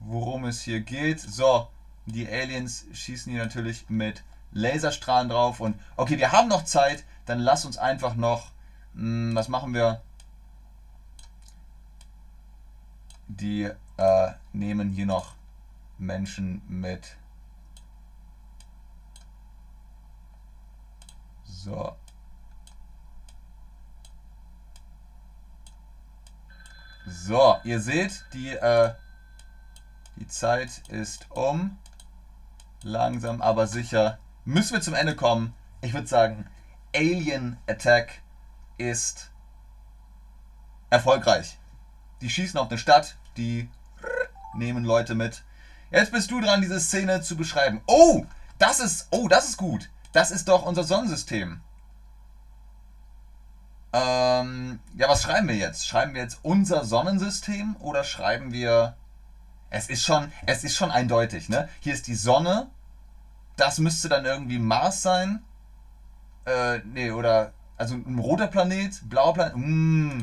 worum 0.00 0.44
es 0.44 0.62
hier 0.62 0.80
geht. 0.80 1.20
So, 1.20 1.68
die 2.06 2.28
Aliens 2.28 2.86
schießen 2.92 3.32
hier 3.32 3.42
natürlich 3.42 3.88
mit 3.88 4.24
Laserstrahlen 4.52 5.28
drauf. 5.28 5.60
Und 5.60 5.80
okay, 5.96 6.18
wir 6.18 6.32
haben 6.32 6.48
noch 6.48 6.64
Zeit. 6.64 7.04
Dann 7.26 7.38
lass 7.38 7.64
uns 7.64 7.78
einfach 7.78 8.14
noch. 8.14 8.50
Mh, 8.94 9.30
hm, 9.30 9.34
was 9.34 9.48
machen 9.48 9.74
wir? 9.74 10.02
Die 13.28 13.70
äh, 13.96 14.32
nehmen 14.52 14.90
hier 14.90 15.06
noch 15.06 15.34
Menschen 15.98 16.62
mit. 16.68 17.16
So. 21.44 21.96
So, 27.06 27.56
ihr 27.64 27.80
seht, 27.80 28.24
die, 28.32 28.50
äh, 28.50 28.94
die 30.16 30.26
Zeit 30.26 30.82
ist 30.88 31.30
um. 31.30 31.78
Langsam, 32.82 33.40
aber 33.40 33.66
sicher 33.66 34.18
müssen 34.44 34.74
wir 34.74 34.82
zum 34.82 34.94
Ende 34.94 35.16
kommen. 35.16 35.54
Ich 35.80 35.94
würde 35.94 36.06
sagen, 36.06 36.46
Alien 36.94 37.56
Attack 37.66 38.20
ist 38.76 39.30
erfolgreich. 40.90 41.58
Die 42.20 42.28
schießen 42.28 42.58
auf 42.60 42.68
eine 42.68 42.78
Stadt, 42.78 43.16
die 43.36 43.68
nehmen 44.56 44.84
Leute 44.84 45.14
mit. 45.14 45.42
Jetzt 45.90 46.12
bist 46.12 46.30
du 46.30 46.40
dran, 46.40 46.60
diese 46.60 46.80
Szene 46.80 47.20
zu 47.20 47.36
beschreiben. 47.36 47.80
Oh, 47.86 48.24
das 48.58 48.80
ist, 48.80 49.08
oh, 49.10 49.28
das 49.28 49.48
ist 49.48 49.56
gut. 49.56 49.90
Das 50.12 50.30
ist 50.30 50.48
doch 50.48 50.64
unser 50.64 50.84
Sonnensystem. 50.84 51.60
Ähm, 53.92 54.80
ja, 54.96 55.08
was 55.08 55.22
schreiben 55.22 55.46
wir 55.46 55.54
jetzt? 55.54 55.86
Schreiben 55.86 56.14
wir 56.14 56.22
jetzt 56.22 56.40
unser 56.42 56.84
Sonnensystem 56.84 57.76
oder 57.78 58.02
schreiben 58.02 58.52
wir. 58.52 58.96
Es 59.70 59.88
ist 59.88 60.04
schon, 60.04 60.32
es 60.46 60.64
ist 60.64 60.76
schon 60.76 60.90
eindeutig, 60.90 61.48
ne? 61.48 61.68
Hier 61.80 61.94
ist 61.94 62.06
die 62.08 62.14
Sonne. 62.16 62.68
Das 63.56 63.78
müsste 63.78 64.08
dann 64.08 64.24
irgendwie 64.24 64.58
Mars 64.58 65.02
sein. 65.02 65.44
Äh, 66.44 66.78
nee, 66.84 67.10
oder. 67.12 67.52
Also 67.76 67.94
ein 67.94 68.18
roter 68.18 68.48
Planet, 68.48 69.08
blauer 69.08 69.34
Planet. 69.34 69.56
Mmh. 69.56 70.22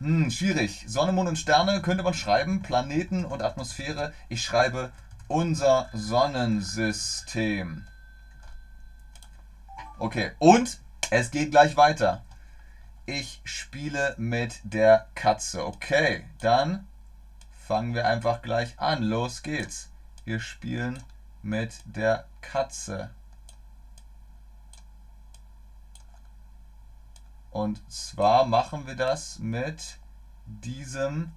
Hm, 0.00 0.30
schwierig. 0.30 0.84
Sonne, 0.86 1.12
Mond 1.12 1.28
und 1.28 1.36
Sterne 1.36 1.82
könnte 1.82 2.02
man 2.02 2.14
schreiben. 2.14 2.62
Planeten 2.62 3.26
und 3.26 3.42
Atmosphäre. 3.42 4.14
Ich 4.30 4.42
schreibe 4.42 4.92
unser 5.28 5.90
Sonnensystem. 5.92 7.86
Okay, 9.98 10.30
und 10.38 10.80
es 11.10 11.30
geht 11.30 11.50
gleich 11.50 11.76
weiter. 11.76 12.24
Ich 13.04 13.42
spiele 13.44 14.14
mit 14.16 14.60
der 14.62 15.06
Katze. 15.14 15.66
Okay, 15.66 16.24
dann 16.40 16.86
fangen 17.50 17.92
wir 17.94 18.06
einfach 18.06 18.40
gleich 18.40 18.80
an. 18.80 19.02
Los 19.02 19.42
geht's. 19.42 19.90
Wir 20.24 20.40
spielen 20.40 21.02
mit 21.42 21.74
der 21.84 22.24
Katze. 22.40 23.10
Und 27.50 27.82
zwar 27.90 28.46
machen 28.46 28.86
wir 28.86 28.94
das 28.94 29.38
mit 29.38 29.98
diesem 30.46 31.32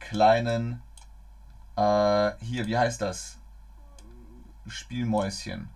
kleinen, 0.00 0.82
äh, 1.76 2.32
hier, 2.40 2.66
wie 2.66 2.76
heißt 2.76 3.00
das? 3.00 3.38
Spielmäuschen. 4.66 5.70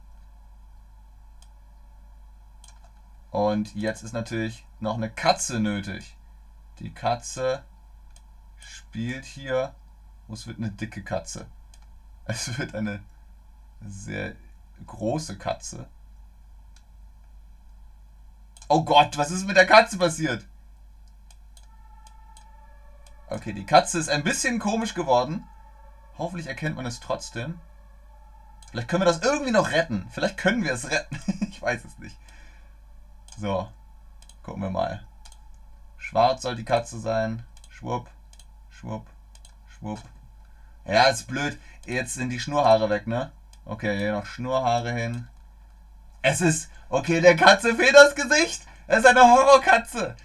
Und 3.30 3.74
jetzt 3.74 4.02
ist 4.02 4.12
natürlich 4.12 4.66
noch 4.80 4.94
eine 4.94 5.10
Katze 5.10 5.60
nötig. 5.60 6.16
Die 6.78 6.92
Katze 6.92 7.64
spielt 8.58 9.24
hier. 9.24 9.74
Oh, 10.28 10.32
es 10.32 10.46
wird 10.46 10.58
eine 10.58 10.70
dicke 10.70 11.02
Katze. 11.02 11.46
Es 12.28 12.58
wird 12.58 12.74
eine 12.74 13.04
sehr 13.86 14.34
große 14.84 15.38
Katze. 15.38 15.88
Oh 18.68 18.82
Gott, 18.82 19.16
was 19.16 19.30
ist 19.30 19.46
mit 19.46 19.56
der 19.56 19.66
Katze 19.66 19.98
passiert? 19.98 20.44
Okay, 23.28 23.52
die 23.52 23.66
Katze 23.66 23.98
ist 23.98 24.08
ein 24.08 24.24
bisschen 24.24 24.58
komisch 24.58 24.94
geworden. 24.94 25.44
Hoffentlich 26.18 26.46
erkennt 26.46 26.76
man 26.76 26.86
es 26.86 27.00
trotzdem. 27.00 27.60
Vielleicht 28.70 28.88
können 28.88 29.02
wir 29.02 29.06
das 29.06 29.22
irgendwie 29.22 29.52
noch 29.52 29.70
retten. 29.70 30.06
Vielleicht 30.10 30.36
können 30.36 30.64
wir 30.64 30.72
es 30.72 30.90
retten. 30.90 31.18
ich 31.50 31.60
weiß 31.60 31.84
es 31.84 31.98
nicht. 31.98 32.16
So. 33.38 33.68
Gucken 34.42 34.62
wir 34.62 34.70
mal. 34.70 35.04
Schwarz 35.96 36.42
soll 36.42 36.56
die 36.56 36.64
Katze 36.64 36.98
sein. 36.98 37.44
Schwupp. 37.68 38.08
Schwupp. 38.70 39.06
Schwupp. 39.68 40.00
Ja, 40.84 41.04
ist 41.04 41.26
blöd. 41.26 41.58
Jetzt 41.84 42.14
sind 42.14 42.30
die 42.30 42.40
Schnurhaare 42.40 42.90
weg, 42.90 43.06
ne? 43.06 43.32
Okay, 43.64 43.96
hier 43.98 44.12
noch 44.12 44.26
Schnurhaare 44.26 44.92
hin. 44.92 45.28
Es 46.28 46.40
ist. 46.40 46.70
Okay, 46.88 47.20
der 47.20 47.36
Katze 47.36 47.76
fehlt 47.76 47.94
das 47.94 48.16
Gesicht. 48.16 48.62
Es 48.88 48.98
ist 48.98 49.06
eine 49.06 49.20
Horrorkatze. 49.20 50.16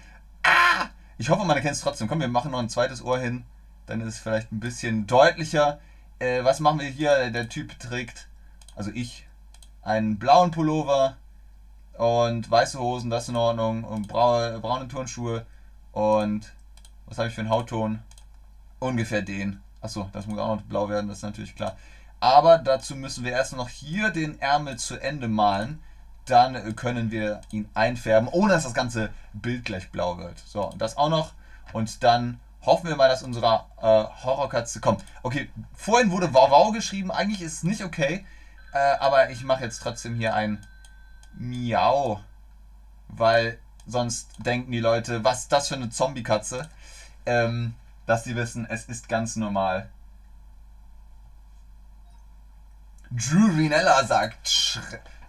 Ah! 0.42 0.88
Ich 1.16 1.30
hoffe, 1.30 1.44
man 1.44 1.56
erkennt 1.56 1.76
es 1.76 1.80
trotzdem. 1.80 2.08
Komm, 2.08 2.18
wir 2.18 2.26
machen 2.26 2.50
noch 2.50 2.58
ein 2.58 2.68
zweites 2.68 3.04
Ohr 3.04 3.20
hin. 3.20 3.44
Dann 3.86 4.00
ist 4.00 4.08
es 4.08 4.18
vielleicht 4.18 4.50
ein 4.50 4.58
bisschen 4.58 5.06
deutlicher. 5.06 5.78
Äh, 6.18 6.42
was 6.42 6.58
machen 6.58 6.80
wir 6.80 6.88
hier? 6.88 7.30
Der 7.30 7.48
Typ 7.48 7.78
trägt, 7.78 8.26
also 8.74 8.90
ich, 8.92 9.28
einen 9.82 10.18
blauen 10.18 10.50
Pullover 10.50 11.16
und 11.96 12.50
weiße 12.50 12.80
Hosen, 12.80 13.08
das 13.08 13.24
ist 13.24 13.28
in 13.28 13.36
Ordnung. 13.36 13.84
Und 13.84 14.08
braune, 14.08 14.58
braune 14.58 14.88
Turnschuhe. 14.88 15.46
Und 15.92 16.52
was 17.06 17.18
habe 17.18 17.28
ich 17.28 17.34
für 17.36 17.42
einen 17.42 17.50
Hautton? 17.50 18.00
Ungefähr 18.80 19.22
den. 19.22 19.60
Achso, 19.80 20.10
das 20.12 20.26
muss 20.26 20.40
auch 20.40 20.56
noch 20.56 20.62
blau 20.62 20.88
werden, 20.88 21.06
das 21.06 21.18
ist 21.18 21.22
natürlich 21.22 21.54
klar. 21.54 21.76
Aber 22.18 22.58
dazu 22.58 22.96
müssen 22.96 23.24
wir 23.24 23.30
erst 23.30 23.56
noch 23.56 23.68
hier 23.68 24.10
den 24.10 24.40
Ärmel 24.40 24.78
zu 24.78 24.96
Ende 24.96 25.28
malen. 25.28 25.80
Dann 26.26 26.76
können 26.76 27.10
wir 27.10 27.40
ihn 27.50 27.68
einfärben, 27.74 28.28
ohne 28.28 28.52
dass 28.52 28.62
das 28.62 28.74
ganze 28.74 29.10
Bild 29.32 29.64
gleich 29.64 29.90
blau 29.90 30.18
wird. 30.18 30.38
So, 30.38 30.72
das 30.78 30.96
auch 30.96 31.08
noch. 31.08 31.32
Und 31.72 32.02
dann 32.04 32.38
hoffen 32.64 32.88
wir 32.88 32.96
mal, 32.96 33.08
dass 33.08 33.22
unsere 33.22 33.64
äh, 33.80 34.04
Horrorkatze 34.24 34.80
kommt. 34.80 35.04
Okay, 35.22 35.50
vorhin 35.74 36.10
wurde 36.10 36.32
Wow 36.32 36.50
Wow 36.50 36.72
geschrieben. 36.72 37.10
Eigentlich 37.10 37.42
ist 37.42 37.54
es 37.54 37.62
nicht 37.64 37.82
okay. 37.82 38.24
Äh, 38.72 38.78
aber 39.00 39.30
ich 39.30 39.44
mache 39.44 39.64
jetzt 39.64 39.82
trotzdem 39.82 40.14
hier 40.14 40.34
ein 40.34 40.64
Miau. 41.34 42.20
Weil 43.08 43.58
sonst 43.86 44.30
denken 44.38 44.72
die 44.72 44.80
Leute, 44.80 45.24
was 45.24 45.40
ist 45.40 45.52
das 45.52 45.68
für 45.68 45.74
eine 45.74 45.90
Zombie-Katze? 45.90 46.68
Ähm, 47.26 47.74
dass 48.06 48.24
sie 48.24 48.36
wissen, 48.36 48.66
es 48.68 48.84
ist 48.84 49.08
ganz 49.08 49.36
normal. 49.36 49.88
Drew 53.10 53.46
Rinella 53.56 54.04
sagt, 54.04 54.80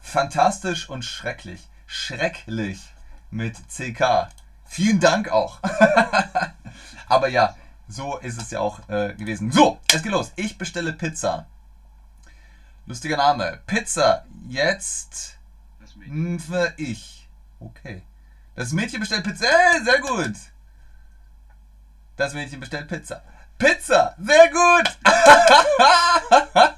fantastisch 0.04 0.88
und 0.90 1.04
schrecklich. 1.04 1.68
Schrecklich 1.88 2.80
mit 3.32 3.58
CK. 3.70 4.30
Vielen 4.66 5.00
Dank 5.00 5.30
auch. 5.30 5.60
Aber 7.08 7.28
ja, 7.30 7.56
so 7.88 8.18
ist 8.18 8.40
es 8.40 8.52
ja 8.52 8.60
auch 8.60 8.88
äh, 8.90 9.16
gewesen. 9.16 9.52
So, 9.52 9.80
es 9.92 10.04
geht 10.04 10.12
los. 10.12 10.32
Ich 10.36 10.58
bestelle 10.58 10.94
Pizza. 10.94 11.48
Lustiger 12.86 13.18
Name. 13.18 13.60
Pizza. 13.66 14.26
Jetzt 14.48 15.38
für 16.48 16.74
ich. 16.78 17.28
Okay. 17.60 18.04
Das 18.56 18.72
Mädchen 18.74 19.00
bestellt 19.00 19.24
Pizza. 19.24 19.48
Hey, 19.48 19.84
sehr 19.84 20.02
gut. 20.02 20.36
Das 22.18 22.34
Mädchen 22.34 22.60
bestellt 22.60 22.88
Pizza. 22.88 23.24
Pizza! 23.58 24.16
Sehr 24.20 24.50
gut! 24.52 24.98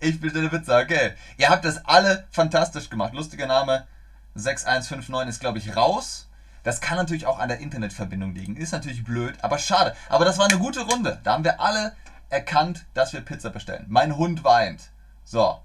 ich 0.00 0.20
bestelle 0.20 0.48
Pizza, 0.48 0.80
okay. 0.80 1.12
Ihr 1.36 1.48
habt 1.48 1.64
das 1.64 1.84
alle 1.84 2.26
fantastisch 2.30 2.90
gemacht. 2.90 3.14
Lustiger 3.14 3.46
Name. 3.46 3.86
6159 4.34 5.28
ist, 5.28 5.40
glaube 5.40 5.58
ich, 5.58 5.76
raus. 5.76 6.28
Das 6.62 6.80
kann 6.80 6.96
natürlich 6.96 7.26
auch 7.26 7.38
an 7.38 7.48
der 7.48 7.60
Internetverbindung 7.60 8.34
liegen. 8.34 8.56
Ist 8.56 8.72
natürlich 8.72 9.04
blöd, 9.04 9.34
aber 9.42 9.58
schade. 9.58 9.94
Aber 10.08 10.24
das 10.24 10.38
war 10.38 10.46
eine 10.46 10.58
gute 10.58 10.80
Runde. 10.80 11.20
Da 11.24 11.32
haben 11.32 11.44
wir 11.44 11.60
alle 11.60 11.94
erkannt, 12.28 12.84
dass 12.94 13.12
wir 13.12 13.20
Pizza 13.20 13.50
bestellen. 13.50 13.86
Mein 13.88 14.16
Hund 14.16 14.44
weint. 14.44 14.90
So. 15.24 15.60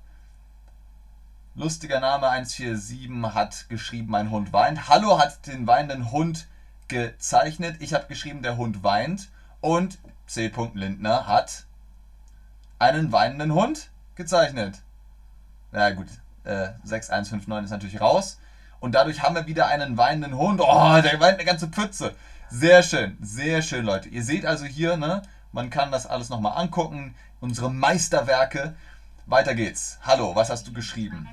Lustiger 1.54 2.00
Name 2.00 2.28
147 2.30 3.34
hat 3.34 3.69
geschrieben, 3.69 4.10
mein 4.10 4.30
Hund 4.30 4.52
weint. 4.52 4.89
Hallo 4.89 5.19
hat 5.19 5.48
den 5.48 5.67
weinenden 5.67 6.12
Hund 6.12 6.48
gezeichnet. 6.88 7.78
Ich 7.80 7.93
habe 7.93 8.08
geschrieben, 8.08 8.41
der 8.41 8.58
Hund 8.58 8.84
weint. 8.84 9.30
Und 9.62 9.98
C. 10.28 10.52
Lindner 10.74 11.28
hat 11.28 11.65
einen 12.80 13.12
weinenden 13.12 13.54
Hund 13.54 13.89
gezeichnet. 14.15 14.82
Na 15.71 15.91
gut, 15.91 16.08
äh, 16.43 16.69
6159 16.84 17.65
ist 17.65 17.71
natürlich 17.71 18.01
raus. 18.01 18.39
Und 18.80 18.93
dadurch 18.93 19.23
haben 19.23 19.36
wir 19.36 19.47
wieder 19.47 19.67
einen 19.67 19.97
weinenden 19.97 20.38
Hund. 20.38 20.62
Oh, 20.62 21.01
der 21.01 21.19
weint 21.19 21.36
eine 21.36 21.45
ganze 21.45 21.67
Pfütze. 21.67 22.13
Sehr 22.49 22.84
schön, 22.84 23.17
sehr 23.21 23.62
schön, 23.62 23.86
Leute. 23.86 24.10
Ihr 24.10 24.23
seht 24.23 24.45
also 24.45 24.65
hier, 24.65 24.97
ne, 24.97 25.23
man 25.51 25.69
kann 25.69 25.91
das 25.91 26.06
alles 26.06 26.30
nochmal 26.30 26.58
angucken. 26.58 27.15
Unsere 27.39 27.71
Meisterwerke. 27.71 28.75
Weiter 29.25 29.56
geht's. 29.56 29.97
Hallo, 30.04 30.36
was 30.36 30.49
hast 30.49 30.67
du 30.67 30.73
geschrieben? 30.73 31.28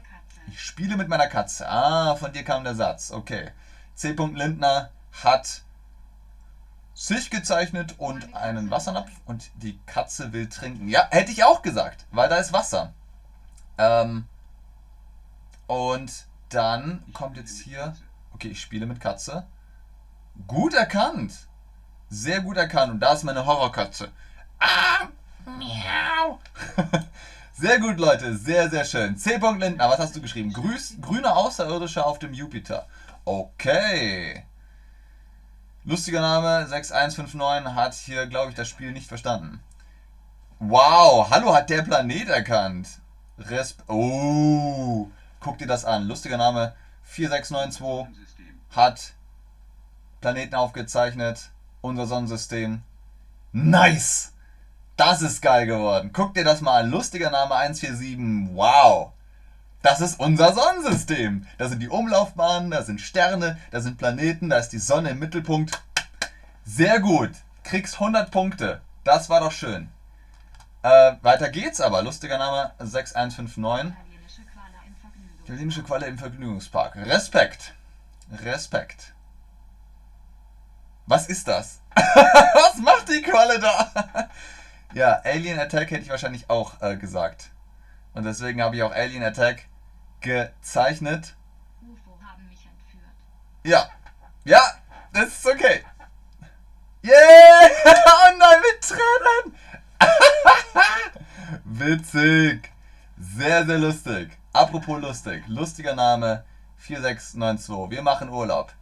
Ich 0.49 0.61
spiele 0.61 0.97
mit 0.97 1.09
meiner 1.09 1.27
Katze. 1.27 1.69
Ah, 1.69 2.17
von 2.17 2.33
dir 2.33 2.43
kam 2.43 2.65
der 2.65 2.75
Satz. 2.75 3.11
Okay. 3.11 3.51
C. 3.95 4.13
Lindner 4.13 4.91
hat 5.23 5.63
sich 7.03 7.31
gezeichnet 7.31 7.97
und 7.99 8.33
einen 8.33 8.71
Wassernapf 8.71 9.11
und 9.27 9.51
die 9.57 9.77
Katze 9.87 10.33
will 10.33 10.49
trinken. 10.49 10.87
Ja, 10.89 11.09
hätte 11.11 11.33
ich 11.33 11.43
auch 11.43 11.63
gesagt, 11.63 12.07
weil 12.13 12.29
da 12.29 12.37
ist 12.37 12.53
Wasser. 12.53 12.93
Ähm, 13.77 14.27
und 15.67 16.27
dann 16.51 17.03
kommt 17.13 17.37
jetzt 17.37 17.61
hier, 17.61 17.97
okay, 18.35 18.49
ich 18.49 18.61
spiele 18.61 18.87
mit 18.87 19.01
Katze. 19.01 19.47
Gut 20.47 20.75
erkannt. 20.75 21.49
Sehr 22.09 22.41
gut 22.41 22.57
erkannt. 22.57 22.93
Und 22.93 23.01
da 23.01 23.15
ist 23.15 23.25
meine 23.25 23.47
Horrorkatze. 23.47 24.13
Ah, 24.61 25.09
miau. 25.45 26.39
Sehr 27.53 27.81
gut, 27.81 27.99
Leute. 27.99 28.37
Sehr, 28.37 28.71
sehr 28.71 28.85
schön. 28.85 29.17
C. 29.17 29.37
Lindner, 29.37 29.91
was 29.91 29.99
hast 29.99 30.17
du 30.17 30.23
geschrieben? 30.23 30.53
Grüß, 30.53 30.97
grüne 31.01 31.35
Außerirdische 31.35 32.05
auf 32.05 32.19
dem 32.19 32.33
Jupiter. 32.33 32.87
Okay. 33.25 34.45
Lustiger 35.85 36.21
Name, 36.21 36.69
6159 36.69 37.75
hat 37.75 37.95
hier, 37.95 38.27
glaube 38.27 38.51
ich, 38.51 38.55
das 38.57 38.69
Spiel 38.69 38.93
nicht 38.93 39.09
verstanden. 39.09 39.61
Wow, 40.61 41.29
hallo, 41.29 41.53
hat 41.53 41.71
der 41.71 41.83
Planet 41.83 42.29
erkannt. 42.29 42.89
Resp 43.37 43.81
oh, 43.89 45.09
guck 45.41 45.59
dir 45.59 45.67
das 45.67 45.85
an. 45.85 46.07
Lustiger 46.07 46.37
Name, 46.37 46.75
4692 47.03 48.15
hat 48.71 49.15
Planeten 50.21 50.55
aufgezeichnet. 50.55 51.51
Unser 51.81 52.07
Sonnensystem. 52.07 52.83
Nice! 53.51 54.35
Das 54.97 55.21
ist 55.21 55.43
geil 55.43 55.67
geworden. 55.67 56.11
Guck 56.13 56.35
dir 56.35 56.45
das 56.45 56.61
mal 56.61 56.83
an. 56.83 56.91
Lustiger 56.91 57.31
Name 57.31 57.57
147. 57.57 58.55
Wow. 58.55 59.15
Das 59.83 60.01
ist 60.01 60.21
unser 60.21 60.55
Sonnensystem. 60.55 61.47
Da 61.59 61.69
sind 61.69 61.81
die 61.81 61.89
Umlaufbahnen, 61.89 62.71
da 62.71 62.83
sind 62.83 63.01
Sterne, 63.01 63.59
da 63.73 63.81
sind 63.81 63.99
Planeten, 63.99 64.49
da 64.49 64.59
ist 64.59 64.71
die 64.71 64.79
Sonne 64.79 65.11
im 65.11 65.19
Mittelpunkt. 65.19 65.83
Sehr 66.65 67.01
gut. 67.01 67.31
Kriegst 67.65 67.95
100 67.95 68.31
Punkte. 68.31 68.81
Das 69.03 69.29
war 69.29 69.41
doch 69.41 69.51
schön. 69.51 69.91
Äh, 70.83 71.15
weiter 71.23 71.49
geht's 71.49 71.81
aber. 71.81 72.03
Lustiger 72.03 72.39
Name 72.39 72.73
6159. 72.79 73.95
Italienische 75.45 75.83
Qualle 75.83 76.07
im 76.07 76.19
Vergnügungspark. 76.19 76.97
Respekt. 76.97 77.75
Respekt. 78.45 79.13
Was 81.07 81.27
ist 81.27 81.49
das? 81.49 81.81
Was 81.95 82.77
macht 82.79 83.09
die 83.09 83.23
Qualle 83.23 83.59
da? 83.59 84.29
ja, 84.95 85.21
Alien 85.25 85.59
Attack 85.59 85.91
hätte 85.91 86.03
ich 86.03 86.11
wahrscheinlich 86.11 86.49
auch 86.49 86.81
äh, 86.81 86.97
gesagt. 86.97 87.51
Und 88.15 88.25
deswegen 88.25 88.63
habe 88.63 88.77
ich 88.77 88.83
auch 88.85 88.93
Alien 88.93 89.25
Attack 89.25 89.65
gezeichnet. 90.23 91.35
UFO 91.83 92.19
haben 92.25 92.49
mich 92.49 92.67
entführt. 92.67 93.05
Ja. 93.65 93.89
Ja, 94.45 94.61
das 95.13 95.29
ist 95.29 95.47
okay. 95.47 95.85
Yeah! 97.05 97.69
Oh 98.07 98.39
nein, 98.39 98.61
mit 98.61 98.81
Tränen! 98.81 99.57
Witzig. 101.65 102.73
Sehr, 103.19 103.67
sehr 103.67 103.79
lustig. 103.79 104.39
Apropos 104.53 105.01
lustig. 105.01 105.43
Lustiger 105.49 105.95
Name 105.95 106.45
4692. 106.77 107.91
Wir 107.91 108.03
machen 108.03 108.29
Urlaub. 108.29 108.73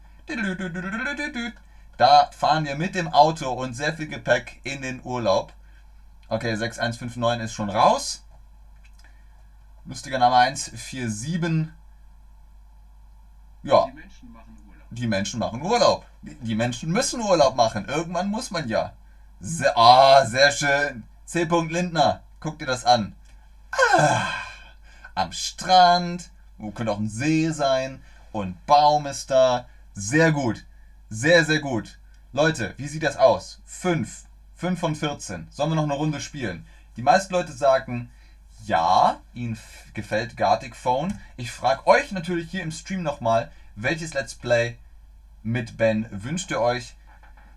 Da 1.97 2.31
fahren 2.33 2.65
wir 2.65 2.77
mit 2.77 2.95
dem 2.95 3.09
Auto 3.09 3.51
und 3.51 3.75
sehr 3.75 3.95
viel 3.95 4.09
Gepäck 4.09 4.61
in 4.65 4.83
den 4.83 5.03
Urlaub. 5.03 5.53
Okay, 6.29 6.55
6159 6.55 7.45
ist 7.45 7.55
schon 7.55 7.71
raus. 7.71 8.25
Lustiger 9.91 10.21
Name 10.21 10.37
147. 10.37 11.67
Ja. 13.65 13.87
Die 13.87 13.93
Menschen 13.93 14.33
machen 14.33 14.57
Urlaub. 14.69 14.87
Die 14.93 15.07
Menschen 15.09 15.41
machen 15.41 15.63
Urlaub. 15.63 16.07
Die 16.23 16.55
Menschen 16.55 16.93
müssen 16.93 17.21
Urlaub 17.21 17.57
machen. 17.57 17.89
Irgendwann 17.89 18.29
muss 18.29 18.53
man 18.53 18.69
ja. 18.69 18.93
Sehr, 19.41 19.73
oh, 19.75 20.25
sehr 20.27 20.53
schön. 20.53 21.03
C. 21.25 21.43
Lindner. 21.43 22.23
Guck 22.39 22.61
dir 22.61 22.67
das 22.67 22.85
an. 22.85 23.17
Ah, 23.73 24.29
am 25.17 25.33
Strand. 25.33 26.31
Wo 26.57 26.71
könnte 26.71 26.93
auch 26.93 27.01
ein 27.01 27.09
See 27.09 27.51
sein. 27.51 28.01
Und 28.31 28.65
Baum 28.67 29.09
ist 29.09 29.33
da. 29.33 29.67
Sehr 29.93 30.31
gut. 30.31 30.67
Sehr, 31.09 31.45
sehr 31.45 31.59
gut. 31.59 31.99
Leute, 32.33 32.75
wie 32.77 32.87
sieht 32.87 33.03
das 33.03 33.17
aus? 33.17 33.61
5. 33.65 34.27
5 34.55 34.79
von 34.79 34.95
14. 34.95 35.49
Sollen 35.51 35.71
wir 35.73 35.75
noch 35.75 35.83
eine 35.83 35.95
Runde 35.95 36.21
spielen? 36.21 36.65
Die 36.97 37.03
meisten 37.03 37.35
Leute 37.35 37.53
sagen, 37.53 38.09
ja, 38.67 39.21
ihnen 39.35 39.59
gefällt 39.95 40.37
Gartic 40.37 40.77
Phone. 40.77 41.19
Ich 41.37 41.51
frage 41.51 41.87
euch 41.87 42.13
natürlich 42.13 42.51
hier 42.51 42.63
im 42.63 42.73
Stream 42.73 43.03
nochmal, 43.03 43.51
welches 43.77 44.15
Let's 44.15 44.35
Play 44.35 44.77
mit 45.43 45.77
Ben 45.77 46.07
wünscht 46.11 46.51
ihr 46.51 46.61
euch? 46.61 46.95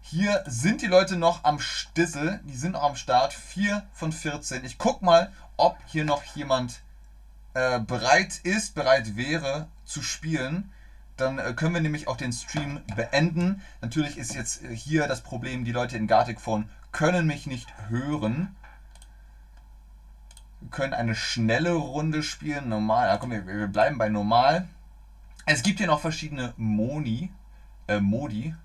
Hier 0.02 0.44
sind 0.46 0.82
die 0.82 0.88
Leute 0.88 1.16
noch 1.16 1.44
am 1.44 1.60
Stissel, 1.60 2.42
die 2.44 2.56
sind 2.56 2.74
noch 2.74 2.84
am 2.84 2.96
Start. 2.96 3.34
4 3.34 3.84
von 3.94 4.12
14. 4.12 4.66
Ich 4.66 4.78
guck 4.78 5.02
mal, 5.02 5.32
ob 5.56 5.78
hier 5.88 6.04
noch 6.04 6.24
jemand 6.36 6.82
äh, 7.54 7.80
bereit 7.80 8.40
ist, 8.44 8.76
bereit 8.76 9.16
wäre 9.16 9.68
zu 9.86 10.02
spielen. 10.02 10.72
Dann 11.18 11.40
äh, 11.40 11.54
können 11.54 11.74
wir 11.74 11.82
nämlich 11.82 12.08
auch 12.08 12.18
den 12.18 12.34
Stream 12.34 12.82
beenden. 12.96 13.62
Natürlich 13.82 14.18
ist 14.18 14.36
jetzt 14.36 14.64
äh, 14.64 14.76
hier 14.76 15.08
das 15.08 15.22
Problem, 15.22 15.64
die 15.64 15.72
Leute 15.72 15.96
in 15.96 16.08
Gartic 16.08 16.42
Phone 16.42 16.70
können 16.92 17.26
mich 17.26 17.48
nicht 17.48 17.68
hören. 17.90 18.56
Können 20.74 20.96
eine 20.96 21.14
schnelle 21.14 21.74
Runde 21.74 22.24
spielen. 22.24 22.68
Normal. 22.68 23.08
Ja, 23.08 23.18
komm, 23.18 23.30
wir, 23.30 23.46
wir 23.46 23.68
bleiben 23.68 24.00
bei 24.00 24.10
normal. 24.10 24.68
Es 25.46 25.62
gibt 25.62 25.78
hier 25.78 25.86
noch 25.86 26.00
verschiedene 26.00 26.56
Moni, 26.58 27.32
äh, 27.88 28.00
Modi. 28.00 28.56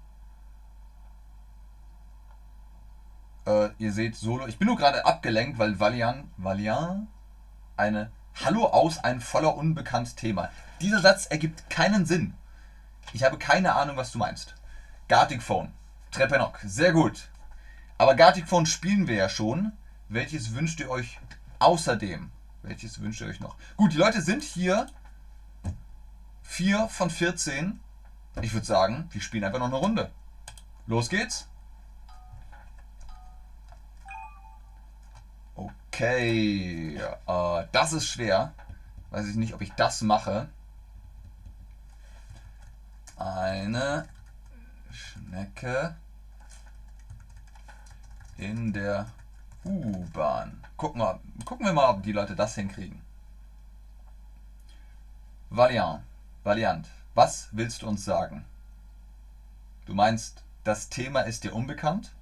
Äh, 3.46 3.68
ihr 3.76 3.92
seht 3.92 4.16
Solo. 4.16 4.46
Ich 4.46 4.58
bin 4.58 4.66
nur 4.66 4.78
gerade 4.78 5.04
abgelenkt, 5.04 5.58
weil 5.58 5.78
Valiant, 5.78 6.24
Valiant 6.38 7.08
eine 7.76 8.10
Hallo 8.42 8.64
aus 8.64 9.04
ein 9.04 9.20
voller 9.20 9.54
unbekannt 9.56 10.16
Thema. 10.16 10.48
Dieser 10.80 11.00
Satz 11.00 11.26
ergibt 11.26 11.68
keinen 11.68 12.06
Sinn. 12.06 12.32
Ich 13.12 13.22
habe 13.22 13.36
keine 13.36 13.74
Ahnung, 13.74 13.98
was 13.98 14.12
du 14.12 14.18
meinst. 14.18 14.54
Gartic 15.08 15.42
Phone. 15.42 15.72
Trepenok. 16.10 16.58
Sehr 16.64 16.92
gut. 16.92 17.28
Aber 17.98 18.14
Gartic 18.14 18.48
Phone 18.48 18.64
spielen 18.64 19.08
wir 19.08 19.16
ja 19.16 19.28
schon. 19.28 19.72
Welches 20.08 20.54
wünscht 20.54 20.80
ihr 20.80 20.88
euch 20.88 21.18
außerdem? 21.58 22.30
Welches 22.62 23.00
wünscht 23.00 23.20
ihr 23.20 23.28
euch 23.28 23.40
noch? 23.40 23.56
Gut, 23.76 23.92
die 23.92 23.96
Leute 23.96 24.20
sind 24.20 24.42
hier 24.42 24.86
4 26.42 26.88
von 26.88 27.10
14. 27.10 27.80
Ich 28.42 28.52
würde 28.52 28.66
sagen, 28.66 29.08
wir 29.10 29.20
spielen 29.20 29.44
einfach 29.44 29.58
noch 29.58 29.66
eine 29.66 29.76
Runde. 29.76 30.10
Los 30.86 31.08
geht's. 31.08 31.48
Okay, 35.54 36.96
äh, 36.96 37.66
das 37.72 37.92
ist 37.92 38.06
schwer. 38.06 38.52
Weiß 39.10 39.26
ich 39.26 39.36
nicht, 39.36 39.54
ob 39.54 39.60
ich 39.60 39.72
das 39.72 40.02
mache. 40.02 40.48
Eine 43.16 44.08
Schnecke 44.90 45.96
in 48.36 48.72
der 48.72 49.06
U-Bahn. 49.68 50.64
Gucken 50.76 51.00
wir, 51.00 51.20
gucken 51.44 51.66
wir 51.66 51.72
mal, 51.74 51.90
ob 51.90 52.02
die 52.02 52.12
Leute 52.12 52.34
das 52.34 52.54
hinkriegen. 52.54 53.02
Valiant, 55.50 56.02
Valiant, 56.42 56.88
was 57.14 57.48
willst 57.52 57.82
du 57.82 57.88
uns 57.88 58.04
sagen? 58.04 58.44
Du 59.84 59.94
meinst, 59.94 60.42
das 60.64 60.88
Thema 60.88 61.20
ist 61.20 61.44
dir 61.44 61.54
unbekannt? 61.54 62.12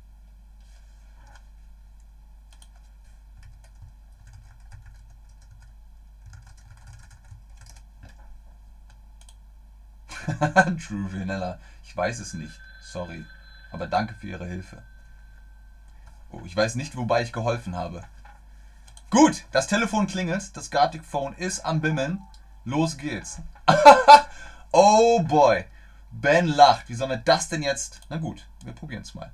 True 10.27 11.13
Vanilla. 11.13 11.61
Ich 11.85 11.97
weiß 11.97 12.19
es 12.19 12.35
nicht. 12.35 12.61
Sorry. 12.83 13.25
Aber 13.71 13.87
danke 13.87 14.15
für 14.15 14.27
Ihre 14.27 14.47
Hilfe. 14.47 14.83
Oh, 16.37 16.45
ich 16.45 16.57
weiß 16.57 16.75
nicht, 16.75 16.97
wobei 16.97 17.23
ich 17.23 17.33
geholfen 17.33 17.77
habe. 17.77 18.05
Gut, 19.11 19.45
das 19.53 19.67
Telefon 19.67 20.07
klingelt. 20.07 20.57
Das 20.57 20.71
Gartic 20.71 21.05
Phone 21.05 21.35
ist 21.35 21.61
am 21.65 21.81
Bimmeln. 21.81 22.21
Los 22.65 22.99
geht's. 22.99 23.41
oh 24.73 25.21
boy. 25.23 25.65
Ben 26.11 26.47
lacht. 26.47 26.89
Wie 26.89 26.95
sollen 26.95 27.11
wir 27.11 27.17
das 27.19 27.49
denn 27.49 27.63
jetzt? 27.63 28.01
Na 28.09 28.19
gut, 28.19 28.47
wir 28.65 28.73
probieren 28.73 29.03
es 29.03 29.15
mal. 29.15 29.33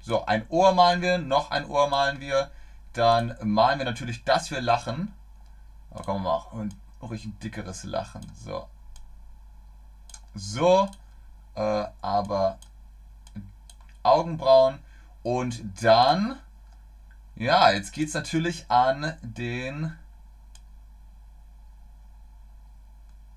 So, 0.00 0.24
ein 0.24 0.46
Ohr 0.48 0.72
malen 0.72 1.02
wir, 1.02 1.18
noch 1.18 1.50
ein 1.50 1.66
Ohr 1.66 1.88
malen 1.88 2.20
wir. 2.20 2.50
Dann 2.96 3.36
malen 3.42 3.78
wir 3.78 3.84
natürlich, 3.84 4.24
dass 4.24 4.50
wir 4.50 4.60
lachen. 4.60 5.12
Da 5.90 6.02
kommen 6.02 6.24
wir 6.24 6.32
auch 6.32 6.52
ein 6.54 6.74
ruhig 7.02 7.24
ein 7.26 7.38
dickeres 7.40 7.84
Lachen. 7.84 8.22
So. 8.34 8.68
So. 10.34 10.88
Äh, 11.54 11.86
aber 12.00 12.58
Augenbrauen. 14.02 14.78
Und 15.22 15.82
dann, 15.82 16.38
ja, 17.34 17.70
jetzt 17.70 17.92
geht 17.92 18.08
es 18.08 18.14
natürlich 18.14 18.70
an 18.70 19.16
den 19.22 19.96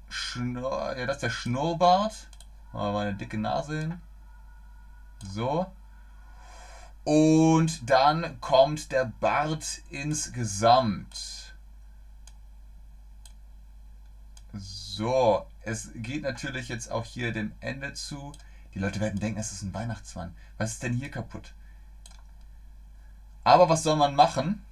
Schnurr, 0.08 0.96
ja, 0.98 1.06
das 1.06 1.18
ist 1.18 1.24
der 1.24 1.30
Schnurrbart. 1.30 2.28
Mal 2.72 2.94
meine 2.94 3.14
dicke 3.16 3.38
Nase 3.38 3.80
hin. 3.80 4.02
So. 5.24 5.66
Und 7.10 7.90
dann 7.90 8.40
kommt 8.40 8.92
der 8.92 9.06
Bart 9.06 9.82
insgesamt. 9.90 11.56
So, 14.54 15.44
es 15.64 15.90
geht 15.96 16.22
natürlich 16.22 16.70
jetzt 16.70 16.92
auch 16.92 17.06
hier 17.06 17.32
dem 17.32 17.52
Ende 17.62 17.96
zu. 17.96 18.32
Die 18.76 18.80
Leute 18.80 19.00
werden 19.00 19.20
denken, 19.20 19.40
es 19.40 19.52
ist 19.52 19.64
ein 19.64 19.74
Weihnachtsmann. 19.74 20.36
Was 20.60 20.74
ist 20.74 20.84
denn 20.84 20.94
hier 20.94 21.10
kaputt? 21.10 21.56
Aber 23.44 23.70
was 23.70 23.82
soll 23.82 23.96
man 23.96 24.14
machen? 24.14 24.64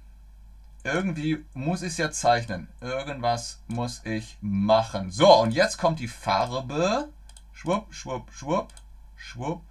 Irgendwie 0.84 1.44
muss 1.54 1.82
ich 1.82 1.88
es 1.88 1.96
ja 1.96 2.12
zeichnen. 2.12 2.68
Irgendwas 2.80 3.58
muss 3.66 4.02
ich 4.04 4.38
machen. 4.40 5.10
So, 5.10 5.40
und 5.40 5.50
jetzt 5.50 5.76
kommt 5.76 5.98
die 5.98 6.06
Farbe. 6.06 7.08
Schwupp, 7.52 7.92
schwupp, 7.92 8.32
schwupp, 8.32 8.72
schwupp, 9.16 9.62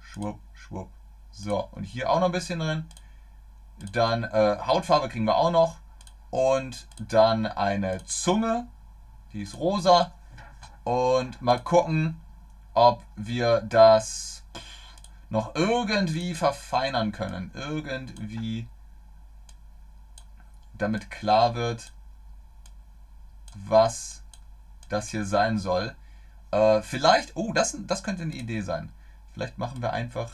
schwupp, 0.00 0.40
schwupp. 0.54 0.97
So, 1.40 1.68
und 1.70 1.84
hier 1.84 2.10
auch 2.10 2.18
noch 2.18 2.26
ein 2.26 2.32
bisschen 2.32 2.58
drin. 2.58 2.84
Dann 3.92 4.24
äh, 4.24 4.58
Hautfarbe 4.66 5.08
kriegen 5.08 5.24
wir 5.24 5.36
auch 5.36 5.52
noch. 5.52 5.76
Und 6.30 6.88
dann 6.98 7.46
eine 7.46 8.04
Zunge, 8.04 8.66
die 9.32 9.42
ist 9.42 9.56
rosa. 9.56 10.12
Und 10.82 11.40
mal 11.40 11.60
gucken, 11.60 12.20
ob 12.74 13.04
wir 13.14 13.60
das 13.60 14.42
noch 15.30 15.54
irgendwie 15.54 16.34
verfeinern 16.34 17.12
können. 17.12 17.52
Irgendwie 17.54 18.66
damit 20.76 21.08
klar 21.08 21.54
wird, 21.54 21.92
was 23.54 24.24
das 24.88 25.08
hier 25.08 25.24
sein 25.24 25.58
soll. 25.58 25.94
Äh, 26.50 26.82
vielleicht, 26.82 27.36
oh, 27.36 27.52
das, 27.52 27.76
das 27.86 28.02
könnte 28.02 28.24
eine 28.24 28.34
Idee 28.34 28.62
sein. 28.62 28.90
Vielleicht 29.34 29.56
machen 29.56 29.80
wir 29.80 29.92
einfach 29.92 30.32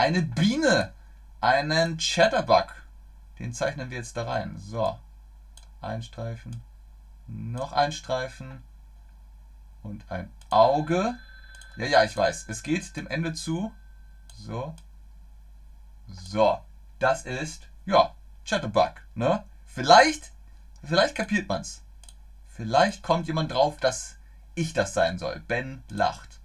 eine 0.00 0.22
Biene, 0.22 0.94
einen 1.42 1.98
Chatterbug. 1.98 2.74
Den 3.38 3.52
zeichnen 3.52 3.90
wir 3.90 3.98
jetzt 3.98 4.16
da 4.16 4.24
rein. 4.24 4.56
So, 4.56 4.98
ein 5.82 6.02
Streifen, 6.02 6.62
noch 7.26 7.72
ein 7.72 7.92
Streifen 7.92 8.62
und 9.82 10.10
ein 10.10 10.32
Auge. 10.48 11.18
Ja, 11.76 11.84
ja, 11.84 12.04
ich 12.04 12.16
weiß. 12.16 12.46
Es 12.48 12.62
geht 12.62 12.96
dem 12.96 13.08
Ende 13.08 13.34
zu. 13.34 13.72
So. 14.34 14.74
So. 16.08 16.58
Das 16.98 17.26
ist, 17.26 17.68
ja, 17.84 18.14
Chatterbug. 18.46 18.94
Ne? 19.14 19.44
Vielleicht, 19.66 20.32
vielleicht 20.82 21.14
kapiert 21.14 21.46
man's. 21.46 21.82
Vielleicht 22.48 23.02
kommt 23.02 23.26
jemand 23.26 23.52
drauf, 23.52 23.76
dass 23.76 24.16
ich 24.54 24.72
das 24.72 24.94
sein 24.94 25.18
soll. 25.18 25.40
Ben 25.40 25.82
lacht. 25.90 26.40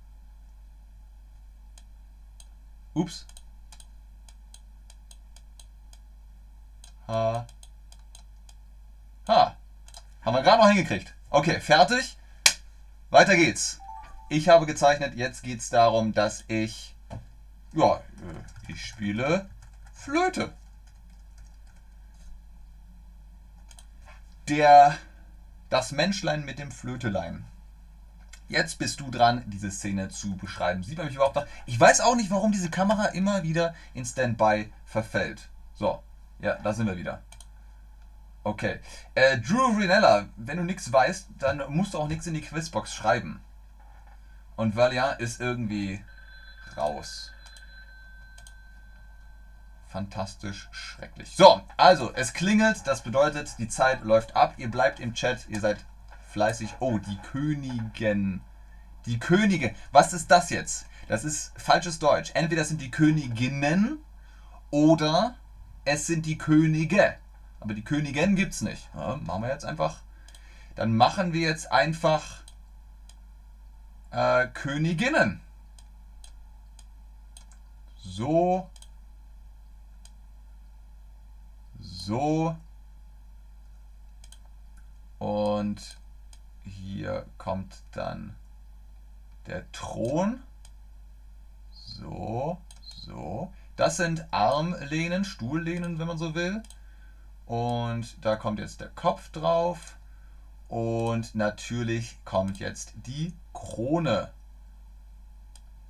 Ups. 2.94 3.26
Ha. 7.08 7.46
Ha. 9.28 9.56
Haben 10.24 10.36
wir 10.36 10.42
gerade 10.42 10.62
noch 10.62 10.70
hingekriegt. 10.70 11.14
Okay, 11.30 11.60
fertig. 11.60 12.18
Weiter 13.10 13.36
geht's. 13.36 13.80
Ich 14.30 14.50
habe 14.50 14.66
gezeichnet, 14.66 15.16
jetzt 15.16 15.44
geht 15.44 15.60
es 15.60 15.70
darum, 15.70 16.14
dass 16.14 16.44
ich, 16.48 16.96
ja, 17.74 18.02
ich 18.68 18.84
spiele 18.86 19.50
Flöte. 19.94 20.54
Der, 24.48 24.98
das 25.70 25.92
Menschlein 25.92 26.44
mit 26.44 26.58
dem 26.58 26.72
Flötelein. 26.72 27.46
Jetzt 28.48 28.78
bist 28.78 29.00
du 29.00 29.10
dran, 29.10 29.44
diese 29.48 29.72
Szene 29.72 30.10
zu 30.10 30.38
beschreiben. 30.38 30.84
Sieht 30.84 30.98
man 30.98 31.08
mich 31.08 31.16
überhaupt 31.16 31.36
noch? 31.36 31.48
Ich 31.66 31.80
weiß 31.80 32.02
auch 32.02 32.16
nicht, 32.16 32.30
warum 32.30 32.52
diese 32.52 32.70
Kamera 32.70 33.06
immer 33.08 33.44
wieder 33.44 33.74
in 33.94 34.06
Standby 34.06 34.72
verfällt. 34.86 35.50
So, 35.74 36.02
ja, 36.40 36.56
da 36.56 36.74
sind 36.74 36.88
wir 36.88 36.98
wieder. 36.98 37.22
Okay. 38.44 38.80
Äh, 39.16 39.40
Drew 39.40 39.76
Rinella, 39.78 40.28
wenn 40.36 40.58
du 40.58 40.64
nichts 40.64 40.94
weißt, 40.94 41.30
dann 41.40 41.64
musst 41.70 41.94
du 41.94 42.00
auch 42.00 42.08
nichts 42.08 42.28
in 42.28 42.36
die 42.36 42.42
Quizbox 42.42 42.94
schreiben. 42.94 43.42
Und 44.56 44.76
Valiant 44.76 45.20
ist 45.20 45.42
irgendwie 45.42 46.04
raus. 46.78 47.32
Fantastisch 49.88 50.70
schrecklich. 50.72 51.36
So, 51.36 51.62
also, 51.78 52.14
es 52.14 52.34
klingelt, 52.34 52.86
das 52.86 53.02
bedeutet, 53.02 53.56
die 53.58 53.68
Zeit 53.68 54.04
läuft 54.04 54.36
ab. 54.36 54.54
Ihr 54.58 54.70
bleibt 54.70 55.00
im 55.00 55.14
Chat, 55.14 55.48
ihr 55.48 55.60
seid 55.60 55.78
fleißig. 56.30 56.76
Oh, 56.80 57.00
die 57.00 57.18
Königin. 57.32 58.42
Die 59.06 59.20
Könige. 59.20 59.74
Was 59.92 60.14
ist 60.14 60.30
das 60.30 60.50
jetzt? 60.50 60.86
Das 61.08 61.24
ist 61.24 61.52
falsches 61.60 61.98
Deutsch. 61.98 62.32
Entweder 62.34 62.66
sind 62.66 62.82
die 62.82 62.92
Königinnen 62.92 64.00
oder 64.70 65.36
es 65.86 66.08
sind 66.08 66.26
die 66.26 66.38
Könige. 66.38 67.16
Aber 67.60 67.74
die 67.74 67.84
Königin 67.84 68.38
es 68.38 68.62
nicht. 68.62 68.90
Ja, 68.94 69.18
machen 69.18 69.44
wir 69.44 69.50
jetzt 69.50 69.66
einfach. 69.66 70.02
Dann 70.76 70.96
machen 70.96 71.34
wir 71.34 71.42
jetzt 71.42 71.72
einfach 71.72 72.44
äh, 74.12 74.48
Königinnen. 74.48 75.42
So. 77.98 78.70
So. 81.80 82.56
Und 85.20 85.98
hier 86.64 87.26
kommt 87.38 87.84
dann 87.94 88.36
der 89.48 89.72
Thron. 89.72 90.44
So, 91.72 92.58
so. 92.82 93.52
Das 93.76 93.98
sind 93.98 94.26
Armlehnen, 94.32 95.26
Stuhllehnen, 95.26 96.00
wenn 96.00 96.08
man 96.08 96.18
so 96.18 96.36
will. 96.36 96.64
Und 97.46 98.24
da 98.26 98.36
kommt 98.36 98.60
jetzt 98.60 98.82
der 98.82 98.90
Kopf 98.90 99.30
drauf. 99.32 99.98
Und 100.68 101.36
natürlich 101.36 102.18
kommt 102.26 102.60
jetzt 102.60 102.94
die 103.06 103.34
Krone. 103.54 104.32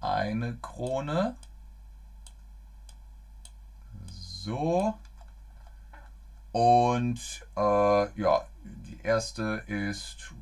Eine 0.02 0.58
Krone. 0.58 1.36
So. 4.08 4.94
Und 6.52 7.46
äh, 7.58 8.22
ja, 8.22 8.46
die 8.64 9.00
erste 9.04 9.64
ist 9.68 10.34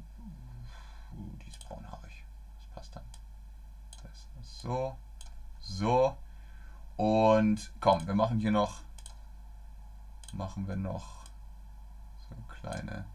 So, 4.64 4.96
so. 5.60 6.16
Und 6.98 7.72
komm, 7.80 8.06
wir 8.08 8.16
machen 8.16 8.40
hier 8.40 8.52
noch, 8.52 8.82
machen 10.34 10.68
wir 10.68 10.76
noch 10.76 11.24
so 12.30 12.36
kleine, 12.48 13.06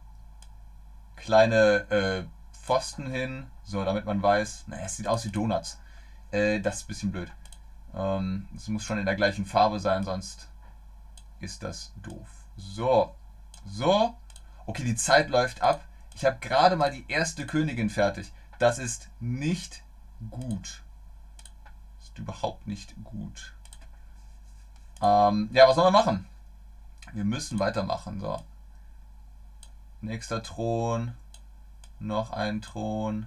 kleine 1.16 1.90
äh, 1.90 2.24
Pfosten 2.52 3.06
hin, 3.10 3.46
so 3.62 3.84
damit 3.84 4.04
man 4.04 4.22
weiß, 4.22 4.64
naja, 4.66 4.86
es 4.86 4.96
sieht 4.96 5.08
aus 5.08 5.24
wie 5.24 5.30
Donuts. 5.30 5.80
Äh, 6.30 6.60
das 6.60 6.76
ist 6.76 6.84
ein 6.84 6.88
bisschen 6.88 7.12
blöd. 7.12 7.32
Ähm, 7.94 8.48
es 8.54 8.68
muss 8.68 8.84
schon 8.84 8.98
in 8.98 9.06
der 9.06 9.16
gleichen 9.16 9.46
Farbe 9.46 9.80
sein, 9.80 10.04
sonst 10.04 10.48
ist 11.40 11.62
das 11.62 11.92
doof. 12.02 12.28
So, 12.56 13.14
so. 13.64 14.16
Okay, 14.66 14.84
die 14.84 14.96
Zeit 14.96 15.30
läuft 15.30 15.62
ab. 15.62 15.84
Ich 16.14 16.24
habe 16.24 16.38
gerade 16.40 16.76
mal 16.76 16.90
die 16.90 17.04
erste 17.08 17.46
Königin 17.46 17.90
fertig. 17.90 18.32
Das 18.58 18.78
ist 18.78 19.08
nicht 19.20 19.82
gut 20.30 20.82
überhaupt 22.18 22.66
nicht 22.66 22.94
gut. 23.04 23.54
Ähm, 25.00 25.48
ja, 25.52 25.68
was 25.68 25.74
sollen 25.74 25.86
wir 25.86 25.98
machen? 25.98 26.26
Wir 27.12 27.24
müssen 27.24 27.58
weitermachen. 27.58 28.20
So. 28.20 28.42
Nächster 30.00 30.42
Thron. 30.42 31.14
Noch 32.00 32.32
ein 32.32 32.62
Thron. 32.62 33.26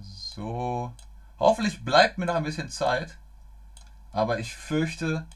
So. 0.00 0.92
Hoffentlich 1.38 1.84
bleibt 1.84 2.18
mir 2.18 2.26
noch 2.26 2.34
ein 2.34 2.44
bisschen 2.44 2.70
Zeit. 2.70 3.18
Aber 4.12 4.38
ich 4.38 4.56
fürchte, 4.56 5.26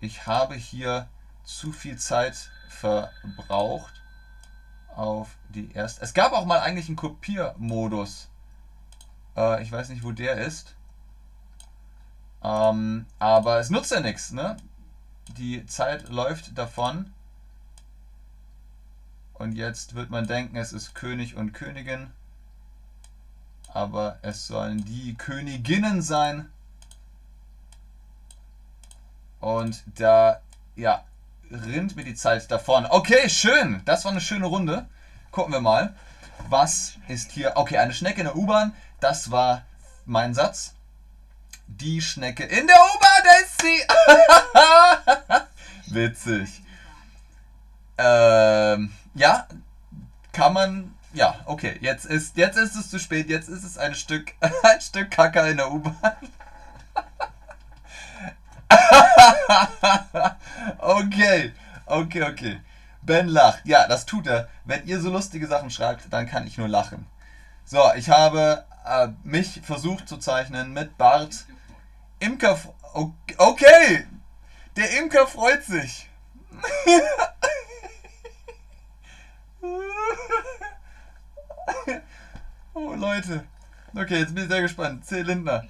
ich 0.00 0.26
habe 0.26 0.54
hier 0.54 1.08
zu 1.44 1.72
viel 1.72 1.98
Zeit 1.98 2.50
verbraucht 2.68 4.00
auf 4.94 5.36
die 5.48 5.72
erste. 5.72 6.02
Es 6.02 6.14
gab 6.14 6.32
auch 6.32 6.44
mal 6.44 6.60
eigentlich 6.60 6.88
einen 6.88 6.96
Kopiermodus. 6.96 8.28
Äh, 9.36 9.62
ich 9.62 9.72
weiß 9.72 9.88
nicht, 9.88 10.04
wo 10.04 10.12
der 10.12 10.36
ist. 10.38 10.74
Ähm, 12.42 13.06
aber 13.18 13.58
es 13.58 13.70
nutzt 13.70 13.90
ja 13.90 14.00
nichts, 14.00 14.32
ne? 14.32 14.56
Die 15.36 15.66
Zeit 15.66 16.08
läuft 16.08 16.56
davon. 16.56 17.12
Und 19.34 19.52
jetzt 19.52 19.94
wird 19.94 20.10
man 20.10 20.26
denken, 20.26 20.56
es 20.56 20.72
ist 20.72 20.94
König 20.94 21.36
und 21.36 21.52
Königin. 21.52 22.10
Aber 23.72 24.18
es 24.22 24.46
sollen 24.46 24.84
die 24.84 25.14
Königinnen 25.14 26.02
sein. 26.02 26.50
Und 29.38 29.82
da, 29.98 30.40
ja, 30.76 31.04
rinnt 31.50 31.96
mir 31.96 32.04
die 32.04 32.14
Zeit 32.14 32.50
davon. 32.50 32.86
Okay, 32.86 33.28
schön. 33.28 33.82
Das 33.84 34.04
war 34.04 34.12
eine 34.12 34.20
schöne 34.20 34.46
Runde. 34.46 34.86
Gucken 35.30 35.52
wir 35.52 35.60
mal. 35.60 35.94
Was 36.48 36.94
ist 37.08 37.32
hier? 37.32 37.52
Okay, 37.56 37.78
eine 37.78 37.92
Schnecke 37.92 38.20
in 38.20 38.26
der 38.26 38.36
U-Bahn. 38.36 38.74
Das 39.00 39.30
war 39.30 39.64
mein 40.04 40.34
Satz. 40.34 40.74
Die 41.78 42.02
Schnecke 42.02 42.42
in 42.44 42.66
der 42.66 42.76
U-Bahn 42.76 43.22
ist 43.42 43.62
sie. 43.62 43.80
Witzig. 45.94 46.62
Ähm, 47.96 48.92
ja, 49.14 49.46
kann 50.32 50.52
man. 50.52 50.94
Ja, 51.12 51.36
okay. 51.46 51.78
Jetzt 51.80 52.06
ist, 52.06 52.36
jetzt 52.36 52.58
ist 52.58 52.74
es 52.74 52.90
zu 52.90 52.98
spät. 52.98 53.30
Jetzt 53.30 53.48
ist 53.48 53.62
es 53.62 53.78
ein 53.78 53.94
Stück, 53.94 54.32
ein 54.62 54.80
Stück 54.80 55.12
Kacker 55.12 55.48
in 55.48 55.58
der 55.58 55.70
U-Bahn. 55.70 56.16
okay, 60.78 61.52
okay, 61.86 62.22
okay. 62.24 62.60
Ben 63.02 63.28
lacht. 63.28 63.64
Ja, 63.64 63.86
das 63.86 64.06
tut 64.06 64.26
er. 64.26 64.48
Wenn 64.64 64.86
ihr 64.86 65.00
so 65.00 65.10
lustige 65.10 65.46
Sachen 65.46 65.70
schreibt, 65.70 66.12
dann 66.12 66.26
kann 66.26 66.46
ich 66.48 66.58
nur 66.58 66.68
lachen. 66.68 67.06
So, 67.64 67.80
ich 67.96 68.10
habe 68.10 68.64
äh, 68.84 69.08
mich 69.22 69.60
versucht 69.62 70.08
zu 70.08 70.18
zeichnen 70.18 70.72
mit 70.72 70.98
Bart. 70.98 71.46
Imker. 72.20 72.58
Okay! 73.38 74.06
Der 74.76 74.98
Imker 74.98 75.26
freut 75.26 75.64
sich. 75.64 76.08
oh 82.74 82.94
Leute. 82.94 83.44
Okay, 83.94 84.20
jetzt 84.20 84.34
bin 84.34 84.44
ich 84.44 84.50
sehr 84.50 84.62
gespannt. 84.62 85.04
C. 85.04 85.22
Lindner. 85.22 85.64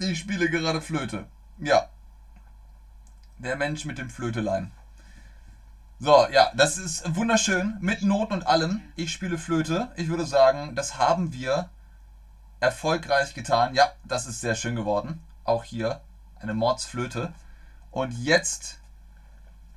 Ich 0.00 0.18
spiele 0.18 0.50
gerade 0.50 0.80
Flöte. 0.80 1.26
Ja. 1.58 1.88
Der 3.38 3.56
Mensch 3.56 3.84
mit 3.84 3.98
dem 3.98 4.10
Flötelein. 4.10 4.72
So, 6.00 6.28
ja, 6.30 6.52
das 6.54 6.78
ist 6.78 7.16
wunderschön. 7.16 7.76
Mit 7.80 8.02
Noten 8.02 8.34
und 8.34 8.46
allem. 8.46 8.82
Ich 8.96 9.12
spiele 9.12 9.38
Flöte. 9.38 9.90
Ich 9.96 10.08
würde 10.08 10.26
sagen, 10.26 10.74
das 10.74 10.98
haben 10.98 11.32
wir 11.32 11.70
erfolgreich 12.60 13.34
getan. 13.34 13.74
Ja, 13.74 13.92
das 14.04 14.26
ist 14.26 14.40
sehr 14.40 14.54
schön 14.54 14.76
geworden. 14.76 15.22
Auch 15.48 15.64
hier 15.64 16.02
eine 16.40 16.52
Mordsflöte. 16.52 17.32
Und 17.90 18.12
jetzt 18.12 18.80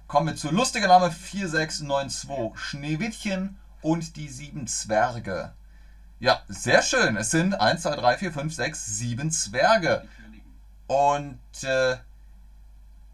kommen 0.05 0.27
wir 0.27 0.35
zu 0.35 0.51
lustiger 0.51 0.89
Name 0.89 1.11
4692. 1.11 2.61
Schneewittchen 2.61 3.57
und 3.81 4.17
die 4.17 4.27
sieben 4.27 4.67
Zwerge. 4.67 5.53
Ja, 6.19 6.41
sehr 6.49 6.81
schön. 6.81 7.15
Es 7.15 7.31
sind 7.31 7.53
1, 7.53 7.83
2, 7.83 7.95
3, 7.95 8.17
4, 8.17 8.33
5, 8.33 8.53
6, 8.53 8.85
7 8.85 9.31
Zwerge. 9.31 10.05
Und 10.87 11.39
äh, 11.63 11.95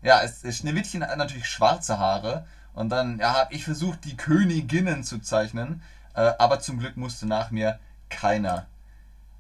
ja, 0.02 0.22
es, 0.24 0.58
Schneewittchen 0.58 1.04
hat 1.08 1.16
natürlich 1.16 1.48
schwarze 1.48 2.00
Haare. 2.00 2.48
Und 2.74 2.90
dann 2.90 3.20
ja, 3.20 3.36
habe 3.36 3.54
ich 3.54 3.66
versucht, 3.66 4.04
die 4.04 4.18
Königinnen 4.18 5.04
zu 5.04 5.20
zeichnen. 5.20 5.84
Äh, 6.16 6.34
aber 6.40 6.60
zum 6.60 6.80
Glück 6.80 6.98
musste 6.98 7.28
nach 7.28 7.52
mir 7.52 7.80
keiner 8.10 8.66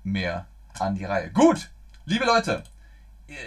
mehr 0.03 0.45
an 0.77 0.93
die 0.93 1.05
Reihe. 1.05 1.31
Gut, 1.31 1.71
liebe 2.05 2.25
Leute, 2.25 2.61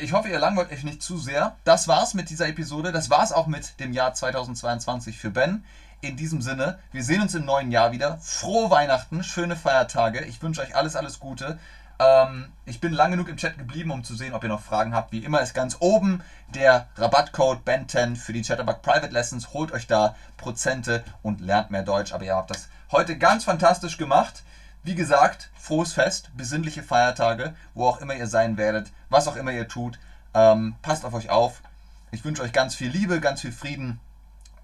ich 0.01 0.13
hoffe, 0.13 0.29
ihr 0.29 0.39
langweilt 0.39 0.71
euch 0.71 0.85
nicht 0.85 1.03
zu 1.03 1.19
sehr. 1.19 1.57
Das 1.65 1.89
war's 1.89 2.15
mit 2.15 2.31
dieser 2.31 2.49
Episode. 2.49 2.93
Das 2.93 3.11
war's 3.11 3.33
auch 3.33 3.47
mit 3.47 3.81
dem 3.81 3.93
Jahr 3.93 4.13
2022 4.13 5.19
für 5.19 5.31
Ben. 5.31 5.65
In 6.03 6.17
diesem 6.17 6.41
Sinne, 6.41 6.79
wir 6.93 7.05
sehen 7.05 7.21
uns 7.21 7.35
im 7.35 7.45
neuen 7.45 7.71
Jahr 7.71 7.93
wieder. 7.93 8.19
Frohe 8.19 8.71
Weihnachten, 8.71 9.23
schöne 9.23 9.57
Feiertage. 9.57 10.25
Ich 10.25 10.43
wünsche 10.43 10.63
euch 10.63 10.75
alles, 10.77 10.97
alles 10.97 11.21
Gute. 11.21 11.59
Ähm, 11.99 12.53
ich 12.65 12.81
bin 12.81 12.93
lang 12.93 13.11
genug 13.11 13.29
im 13.29 13.37
Chat 13.37 13.59
geblieben, 13.59 13.91
um 13.91 14.03
zu 14.05 14.15
sehen, 14.15 14.33
ob 14.33 14.43
ihr 14.43 14.49
noch 14.49 14.63
Fragen 14.63 14.95
habt. 14.95 15.13
Wie 15.13 15.25
immer 15.25 15.43
ist 15.43 15.53
ganz 15.53 15.77
oben 15.81 16.23
der 16.49 16.89
Rabattcode 16.97 17.67
BEN10 17.67 18.17
für 18.17 18.33
die 18.33 18.43
Chatterbug 18.43 18.81
Private 18.81 19.13
Lessons. 19.13 19.53
Holt 19.53 19.73
euch 19.73 19.87
da 19.87 20.15
Prozente 20.39 21.05
und 21.23 21.41
lernt 21.41 21.71
mehr 21.71 21.83
Deutsch. 21.83 22.13
Aber 22.13 22.25
ihr 22.25 22.35
habt 22.35 22.51
das 22.51 22.69
Heute 22.93 23.17
ganz 23.17 23.45
fantastisch 23.45 23.99
gemacht. 23.99 24.43
Wie 24.83 24.95
gesagt, 24.95 25.51
frohes 25.59 25.93
Fest, 25.93 26.31
besinnliche 26.37 26.83
Feiertage, 26.83 27.55
wo 27.75 27.87
auch 27.87 28.01
immer 28.01 28.15
ihr 28.15 28.27
sein 28.27 28.57
werdet, 28.57 28.91
was 29.11 29.29
auch 29.29 29.37
immer 29.37 29.53
ihr 29.53 29.69
tut. 29.69 29.99
Ähm, 30.33 30.75
passt 30.81 31.05
auf 31.05 31.13
euch 31.13 31.29
auf. 31.29 31.61
Ich 32.13 32.25
wünsche 32.25 32.43
euch 32.43 32.53
ganz 32.53 32.75
viel 32.75 32.91
Liebe, 32.91 33.21
ganz 33.21 33.43
viel 33.43 33.53
Frieden 33.53 34.01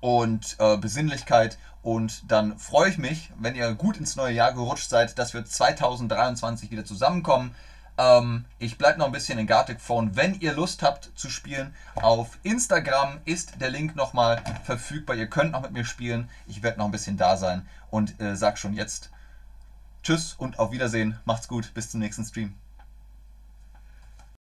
und 0.01 0.57
äh, 0.59 0.79
Besinnlichkeit. 0.79 1.59
Und 1.83 2.31
dann 2.33 2.59
freue 2.59 2.89
ich 2.89 2.97
mich, 2.97 3.31
wenn 3.39 3.55
ihr 3.55 3.75
gut 3.75 3.99
ins 3.99 4.17
neue 4.17 4.33
Jahr 4.33 4.55
gerutscht 4.55 4.89
seid, 4.89 5.19
dass 5.19 5.35
wir 5.35 5.45
2023 5.45 6.71
wieder 6.71 6.87
zusammenkommen. 6.87 7.55
Ähm, 7.99 8.47
ich 8.59 8.79
bleibe 8.79 8.99
noch 8.99 9.07
ein 9.07 9.13
bisschen 9.13 9.39
in 9.39 9.47
Gartic 9.47 9.83
Phone. 9.83 10.17
Wenn 10.17 10.41
ihr 10.41 10.55
Lust 10.55 10.83
habt 10.83 11.11
zu 11.15 11.29
spielen, 11.29 11.75
auf 11.95 12.39
Instagram 12.43 13.21
ist 13.27 13.61
der 13.61 13.69
Link 13.69 13.97
nochmal 13.97 14.43
verfügbar. 14.65 15.15
Ihr 15.15 15.29
könnt 15.29 15.53
noch 15.53 15.61
mit 15.61 15.73
mir 15.73 15.85
spielen. 15.85 16.31
Ich 16.47 16.63
werde 16.63 16.79
noch 16.79 16.87
ein 16.87 16.91
bisschen 16.91 17.19
da 17.19 17.37
sein 17.37 17.69
und 17.91 18.19
äh, 18.19 18.35
sag 18.35 18.57
schon 18.57 18.73
jetzt 18.73 19.11
Tschüss 20.07 20.35
und 20.39 20.61
auf 20.61 20.71
Wiedersehen. 20.71 21.19
Macht's 21.25 21.49
gut. 21.49 21.75
Bis 21.75 21.91
zum 21.91 21.99
nächsten 21.99 22.25
Stream. 22.25 22.55